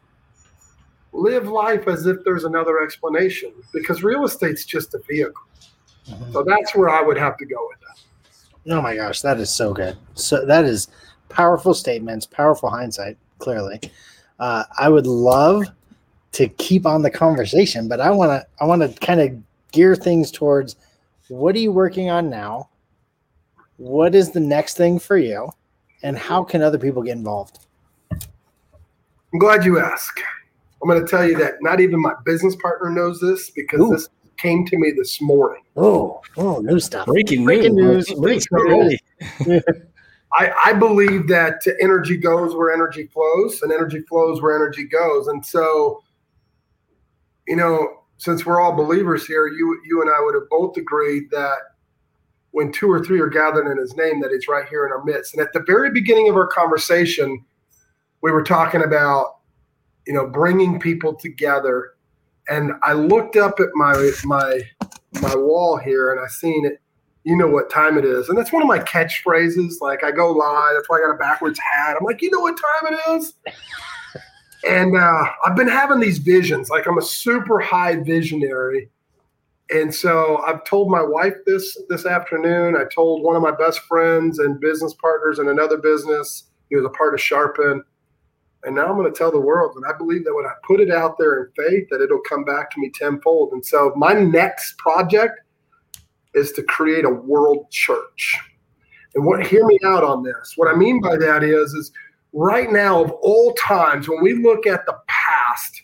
[1.13, 5.43] live life as if there's another explanation because real estate's just a vehicle.
[6.07, 6.31] Mm-hmm.
[6.31, 8.73] So that's where I would have to go with that.
[8.73, 9.97] Oh my gosh, that is so good.
[10.13, 10.89] So that is
[11.29, 13.17] powerful statements, powerful hindsight.
[13.39, 13.79] Clearly,
[14.39, 15.65] uh, I would love
[16.33, 19.35] to keep on the conversation, but I want to I want to kind of
[19.71, 20.75] gear things towards
[21.27, 22.69] what are you working on now
[23.77, 25.49] what is the next thing for you?
[26.03, 27.59] And how can other people get involved?
[28.11, 30.21] I'm glad you asked
[30.81, 33.89] i'm going to tell you that not even my business partner knows this because Ooh.
[33.89, 35.63] this came to me this morning.
[35.75, 37.07] Oh oh new stuff.
[37.07, 38.47] Breaking, breaking news, news.
[40.33, 45.27] I, I believe that energy goes where energy flows and energy flows where energy goes.
[45.27, 46.03] And so
[47.47, 51.29] you know since we're all believers here you you and i would have both agreed
[51.31, 51.57] that
[52.51, 55.03] when two or three are gathered in his name, that he's right here in our
[55.03, 55.33] midst.
[55.33, 57.43] And at the very beginning of our conversation,
[58.21, 59.37] we were talking about,
[60.05, 61.93] you know, bringing people together.
[62.49, 64.61] And I looked up at my my
[65.21, 66.81] my wall here, and I seen it.
[67.23, 69.81] You know what time it is, and that's one of my catchphrases.
[69.81, 70.75] Like I go live.
[70.75, 71.97] That's why I got a backwards hat.
[71.99, 73.33] I'm like, you know what time it is.
[74.65, 76.69] And uh, I've been having these visions.
[76.69, 78.89] Like I'm a super high visionary
[79.69, 82.77] and so I've told my wife this this afternoon.
[82.77, 86.85] I told one of my best friends and business partners in another business He was
[86.85, 87.83] a part of Sharpen.
[88.63, 89.75] And now I'm going to tell the world.
[89.75, 92.43] And I believe that when I put it out there in faith, that it'll come
[92.43, 93.53] back to me tenfold.
[93.53, 95.39] And so my next project
[96.33, 98.39] is to create a world church.
[99.15, 100.53] And what hear me out on this.
[100.55, 101.91] What I mean by that is, is
[102.33, 105.81] right now of all times, when we look at the past,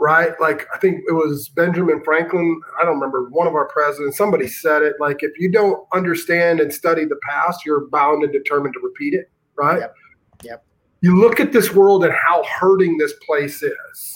[0.00, 0.32] right?
[0.40, 2.60] Like I think it was Benjamin Franklin.
[2.80, 4.16] I don't remember one of our presidents.
[4.16, 4.96] Somebody said it.
[4.98, 9.14] Like if you don't understand and study the past, you're bound and determined to repeat
[9.14, 9.30] it.
[9.56, 9.80] Right.
[9.80, 9.94] Yep.
[10.42, 10.64] Yep.
[11.02, 14.14] You look at this world and how hurting this place is,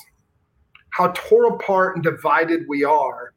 [0.91, 3.35] how torn apart and divided we are,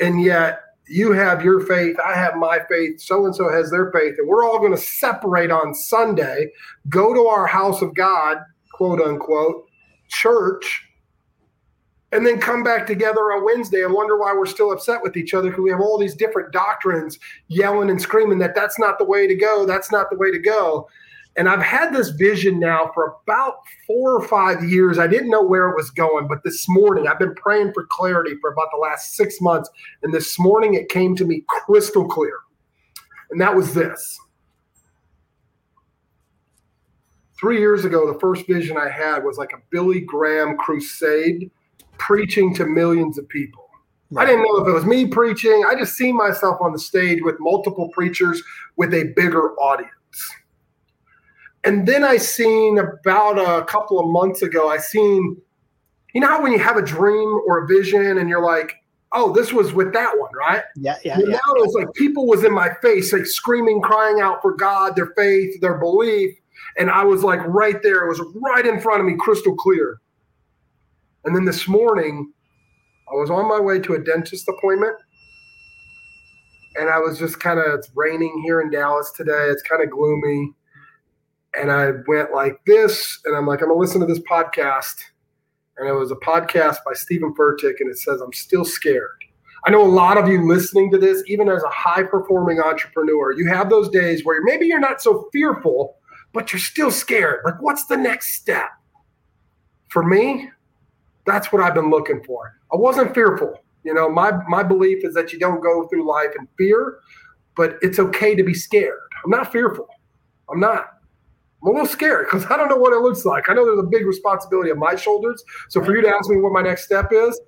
[0.00, 3.90] and yet you have your faith, I have my faith, so and so has their
[3.90, 6.50] faith, and we're all going to separate on Sunday,
[6.88, 8.38] go to our house of God,
[8.74, 9.64] quote unquote,
[10.08, 10.86] church,
[12.14, 15.34] and then come back together on Wednesday and wonder why we're still upset with each
[15.34, 19.04] other because we have all these different doctrines yelling and screaming that that's not the
[19.04, 20.88] way to go, that's not the way to go.
[21.36, 23.54] And I've had this vision now for about
[23.84, 25.00] four or five years.
[25.00, 28.36] I didn't know where it was going, but this morning I've been praying for clarity
[28.40, 29.68] for about the last six months.
[30.04, 32.38] And this morning it came to me crystal clear.
[33.32, 34.20] And that was this.
[37.40, 41.50] Three years ago, the first vision I had was like a Billy Graham crusade
[41.98, 43.64] preaching to millions of people.
[44.16, 45.64] I didn't know if it was me preaching.
[45.68, 48.42] I just seen myself on the stage with multiple preachers
[48.76, 49.90] with a bigger audience.
[51.64, 55.36] And then I seen about a couple of months ago, I seen,
[56.12, 58.76] you know how when you have a dream or a vision and you're like,
[59.12, 60.62] oh, this was with that one, right?
[60.76, 61.14] Yeah, yeah.
[61.14, 61.32] And yeah.
[61.32, 65.12] now it's like people was in my face, like screaming, crying out for God, their
[65.16, 66.36] faith, their belief.
[66.78, 68.04] And I was like right there.
[68.04, 70.00] It was right in front of me, crystal clear.
[71.24, 72.32] And then this morning,
[73.10, 74.96] I was on my way to a dentist appointment.
[76.76, 79.48] And I was just kind of, it's raining here in Dallas today.
[79.48, 80.52] It's kind of gloomy
[81.56, 84.96] and I went like this, and I'm like, I'm gonna listen to this podcast,
[85.76, 89.10] and it was a podcast by Steven Furtick, and it says, I'm still scared.
[89.66, 93.32] I know a lot of you listening to this, even as a high performing entrepreneur,
[93.32, 95.96] you have those days where maybe you're not so fearful,
[96.32, 97.40] but you're still scared.
[97.44, 98.70] Like, what's the next step?
[99.88, 100.50] For me,
[101.26, 102.58] that's what I've been looking for.
[102.72, 103.54] I wasn't fearful.
[103.84, 106.98] You know, my my belief is that you don't go through life in fear,
[107.56, 108.98] but it's okay to be scared.
[109.24, 109.88] I'm not fearful.
[110.50, 110.86] I'm not.
[111.62, 113.48] I'm a little scared because I don't know what it looks like.
[113.48, 115.42] I know there's a big responsibility on my shoulders.
[115.68, 117.40] So for you to ask me what my next step is,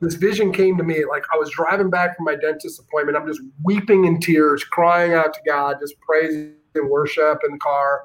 [0.00, 3.16] this vision came to me like I was driving back from my dentist appointment.
[3.16, 7.58] I'm just weeping in tears, crying out to God, just praising and worship in the
[7.58, 8.04] car.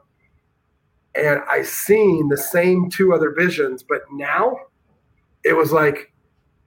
[1.15, 4.57] And I seen the same two other visions, but now
[5.43, 6.11] it was like,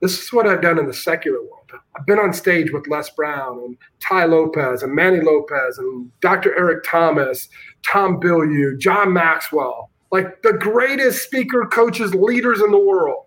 [0.01, 1.51] this is what I've done in the secular world.
[1.97, 6.57] I've been on stage with Les Brown and Tai Lopez and Manny Lopez and Dr.
[6.57, 7.49] Eric Thomas,
[7.87, 13.27] Tom Bilyeu, John Maxwell, like the greatest speaker, coaches, leaders in the world.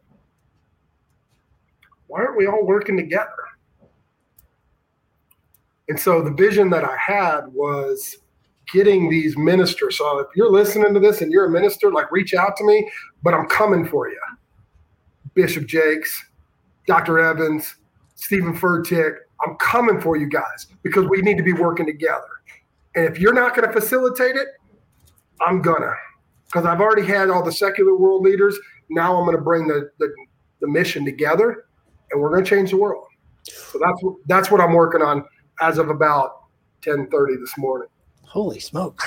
[2.08, 3.32] Why aren't we all working together?
[5.90, 8.18] And so the vision that I had was
[8.74, 9.98] getting these ministers.
[9.98, 12.90] So if you're listening to this and you're a minister, like reach out to me,
[13.24, 14.20] but I'm coming for you.
[15.38, 16.26] Bishop Jakes,
[16.88, 17.20] Dr.
[17.20, 17.76] Evans,
[18.16, 22.28] Steven Furtick, I'm coming for you guys because we need to be working together.
[22.96, 24.48] And if you're not going to facilitate it,
[25.46, 25.94] I'm gonna.
[26.48, 28.58] Because I've already had all the secular world leaders.
[28.90, 30.12] Now I'm going to bring the, the,
[30.60, 31.66] the mission together
[32.10, 33.06] and we're going to change the world.
[33.44, 35.24] So that's that's what I'm working on
[35.62, 36.46] as of about
[36.82, 37.90] 10:30 this morning.
[38.24, 39.06] Holy smokes!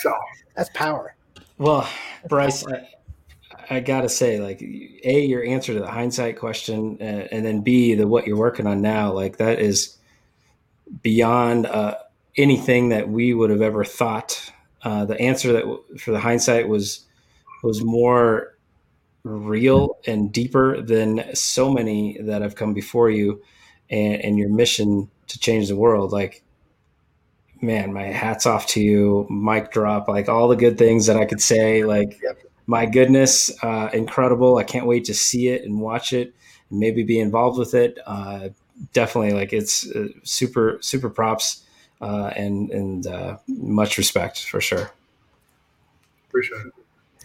[0.00, 0.14] So
[0.56, 1.16] that's power.
[1.58, 1.88] Well,
[2.28, 2.88] Bryce, I,
[3.68, 7.94] I, gotta say, like, a your answer to the hindsight question, uh, and then b
[7.94, 9.96] the what you're working on now, like that is
[11.02, 11.96] beyond uh,
[12.36, 14.52] anything that we would have ever thought.
[14.82, 17.04] Uh, the answer that for the hindsight was
[17.62, 18.56] was more
[19.24, 23.42] real and deeper than so many that have come before you
[23.90, 26.44] and, and your mission to change the world like
[27.60, 31.24] man my hats off to you mic drop like all the good things that i
[31.24, 32.38] could say like yep.
[32.66, 36.34] My goodness uh, incredible i can't wait to see it and watch it
[36.70, 38.48] and maybe be involved with it uh,
[38.92, 41.62] definitely like it's uh, super super props
[42.00, 44.90] uh, and and uh, much respect for sure
[46.28, 46.72] appreciate it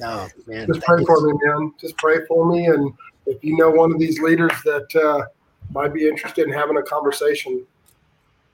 [0.03, 0.67] Oh man!
[0.67, 1.73] Just pray for me, man.
[1.79, 2.91] Just pray for me, and
[3.25, 5.27] if you know one of these leaders that uh,
[5.73, 7.65] might be interested in having a conversation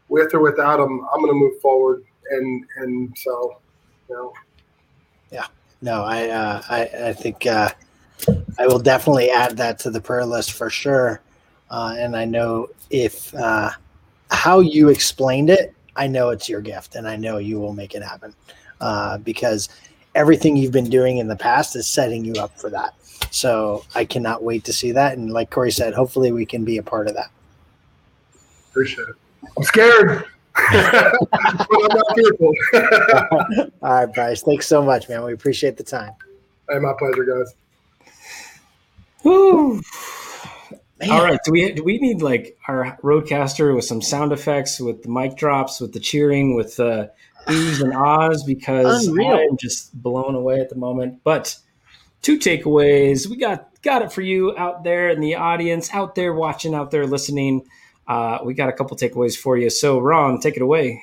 [0.10, 2.04] with or without them, I'm going to move forward.
[2.32, 3.60] And and so,
[4.10, 4.34] you know.
[5.32, 5.46] Yeah.
[5.82, 7.70] No, I uh, I I think uh,
[8.58, 11.22] I will definitely add that to the prayer list for sure.
[11.70, 13.72] Uh, and I know if uh,
[14.32, 17.94] how you explained it, I know it's your gift, and I know you will make
[17.94, 18.34] it happen
[18.82, 19.70] uh, because
[20.16, 22.96] everything you've been doing in the past is setting you up for that.
[23.32, 25.18] So I cannot wait to see that.
[25.18, 27.30] And like Corey said, hopefully we can be a part of that.
[28.72, 29.16] Appreciate it.
[29.58, 30.26] I'm scared.
[30.58, 32.54] I'm not fearful.
[33.82, 34.42] All right, Bryce.
[34.42, 35.24] Thanks so much, man.
[35.24, 36.14] We appreciate the time.
[36.70, 37.54] Hey, my pleasure, guys.
[39.24, 39.82] Woo.
[41.10, 41.40] All right.
[41.46, 45.36] Do we do we need like our RODECaster with some sound effects, with the mic
[45.36, 47.12] drops, with the cheering, with the
[47.48, 48.44] oohs and ahs?
[48.44, 49.34] Because Unreal.
[49.34, 51.22] I'm just blown away at the moment.
[51.24, 51.56] But
[52.22, 53.28] two takeaways.
[53.28, 56.92] We got got it for you out there in the audience, out there watching, out
[56.92, 57.68] there listening.
[58.08, 59.70] Uh, we got a couple takeaways for you.
[59.70, 61.02] So, Ron, take it away.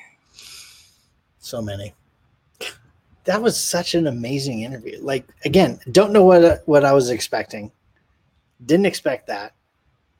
[1.39, 1.93] So many.
[3.25, 4.99] That was such an amazing interview.
[5.01, 7.71] Like again, don't know what what I was expecting.
[8.65, 9.53] Didn't expect that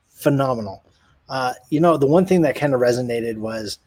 [0.10, 0.84] phenomenal.
[1.30, 3.80] Uh, you know, the one thing that kind of resonated was,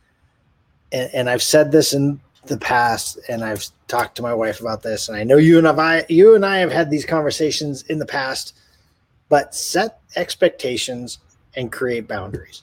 [0.93, 4.83] and, and, I've said this in the past, and I've talked to my wife about
[4.83, 7.99] this, and I know you and I, you and I have had these conversations in
[7.99, 8.57] the past,
[9.29, 11.19] but set expectations
[11.55, 12.63] and create boundaries,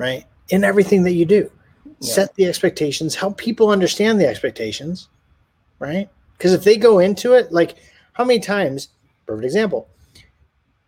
[0.00, 0.24] right?
[0.48, 1.50] In everything that you do,
[1.84, 1.92] yeah.
[2.00, 5.08] set the expectations, help people understand the expectations,
[5.78, 6.08] right?
[6.36, 7.76] Because if they go into it, like
[8.14, 8.88] how many times,
[9.26, 9.88] perfect example,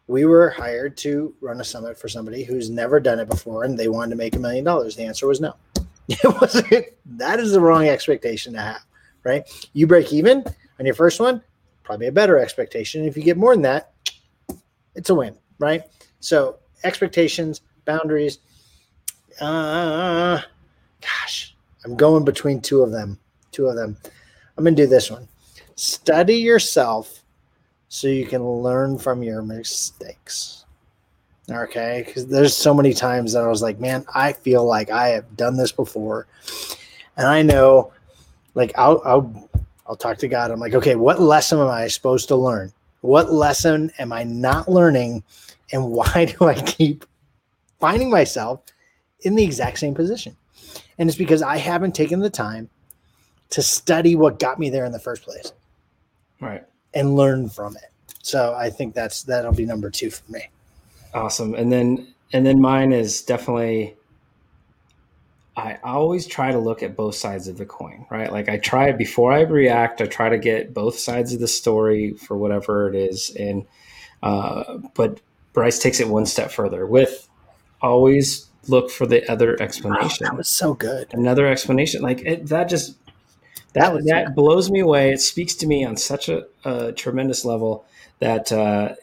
[0.06, 3.78] we were hired to run a summit for somebody who's never done it before and
[3.78, 4.96] they wanted to make a million dollars.
[4.96, 5.54] The answer was no.
[6.08, 8.82] It wasn't that is the wrong expectation to have,
[9.24, 9.48] right?
[9.72, 10.44] You break even
[10.80, 11.42] on your first one,
[11.84, 13.04] probably a better expectation.
[13.04, 13.92] If you get more than that,
[14.94, 15.82] it's a win, right?
[16.20, 18.38] So expectations, boundaries.
[19.40, 20.40] Uh,
[21.00, 21.54] gosh,
[21.84, 23.18] I'm going between two of them.
[23.50, 23.96] Two of them.
[24.56, 25.28] I'm gonna do this one.
[25.74, 27.22] Study yourself
[27.88, 30.64] so you can learn from your mistakes.
[31.50, 35.08] Okay, because there's so many times that I was like, man, I feel like I
[35.08, 36.26] have done this before,
[37.16, 37.92] and I know,
[38.54, 39.50] like, I'll I'll
[39.86, 40.50] I'll talk to God.
[40.50, 42.72] I'm like, okay, what lesson am I supposed to learn?
[43.00, 45.24] What lesson am I not learning,
[45.72, 47.04] and why do I keep
[47.80, 48.60] finding myself
[49.22, 50.36] in the exact same position?
[50.98, 52.68] And it's because I haven't taken the time
[53.50, 55.52] to study what got me there in the first place.
[56.40, 56.64] Right
[56.94, 57.90] and learn from it.
[58.22, 60.48] So I think that's that'll be number two for me.
[61.14, 61.54] Awesome.
[61.54, 63.96] And then and then mine is definitely
[65.56, 68.32] I always try to look at both sides of the coin, right?
[68.32, 72.12] Like I try before I react, I try to get both sides of the story
[72.14, 73.30] for whatever it is.
[73.38, 73.66] And
[74.22, 75.20] uh, but
[75.52, 77.28] Bryce takes it one step further with
[77.80, 80.24] always look for the other explanation.
[80.24, 81.08] Wow, that was so good.
[81.12, 82.96] Another explanation, like it, that just
[83.74, 85.12] that that, that blows me away.
[85.12, 87.84] It speaks to me on such a, a tremendous level
[88.20, 88.94] that uh,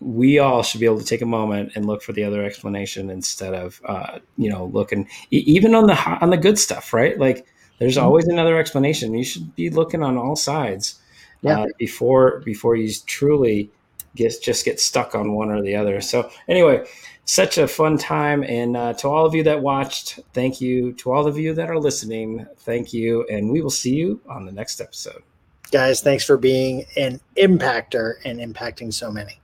[0.00, 3.10] we all should be able to take a moment and look for the other explanation
[3.10, 7.18] instead of uh, you know looking even on the on the good stuff, right?
[7.18, 7.46] Like
[7.78, 8.06] there's mm-hmm.
[8.06, 9.14] always another explanation.
[9.14, 11.00] You should be looking on all sides
[11.42, 11.60] yeah.
[11.60, 13.70] uh, before before you truly
[14.18, 16.00] get just get stuck on one or the other.
[16.00, 16.86] So anyway,
[17.24, 18.42] such a fun time.
[18.42, 20.92] And uh, to all of you that watched, thank you.
[20.94, 23.26] To all of you that are listening, thank you.
[23.30, 25.22] And we will see you on the next episode.
[25.70, 29.38] Guys, thanks for being an impactor and impacting so many.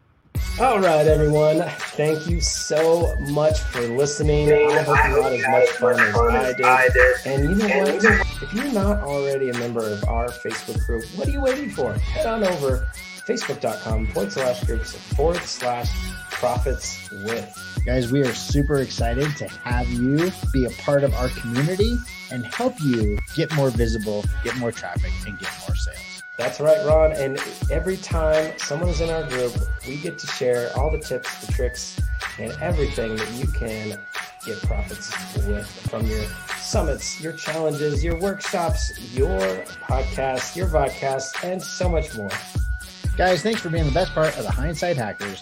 [0.59, 1.63] All right, everyone.
[1.97, 4.51] Thank you so much for listening.
[4.53, 7.17] I hope you had as much fun as I did.
[7.27, 8.05] And you know what?
[8.43, 11.93] If you're not already a member of our Facebook group, what are you waiting for?
[11.95, 12.89] Head on over
[13.27, 15.91] facebook.com forward slash groups forward slash
[16.31, 17.83] profits with.
[17.87, 21.97] Guys, we are super excited to have you be a part of our community
[22.31, 26.23] and help you get more visible, get more traffic, and get more sales.
[26.37, 27.13] That's right, Ron.
[27.13, 27.39] And
[27.71, 29.53] every time someone is in our group,
[29.87, 32.01] we get to share all the tips, the tricks,
[32.39, 34.01] and everything that you can
[34.45, 35.11] get profits
[35.47, 36.25] with from your
[36.59, 39.39] summits, your challenges, your workshops, your
[39.89, 42.31] podcasts, your vodcast, and so much more.
[43.17, 45.33] Guys, thanks for being the best part of the Hindsight Hackers.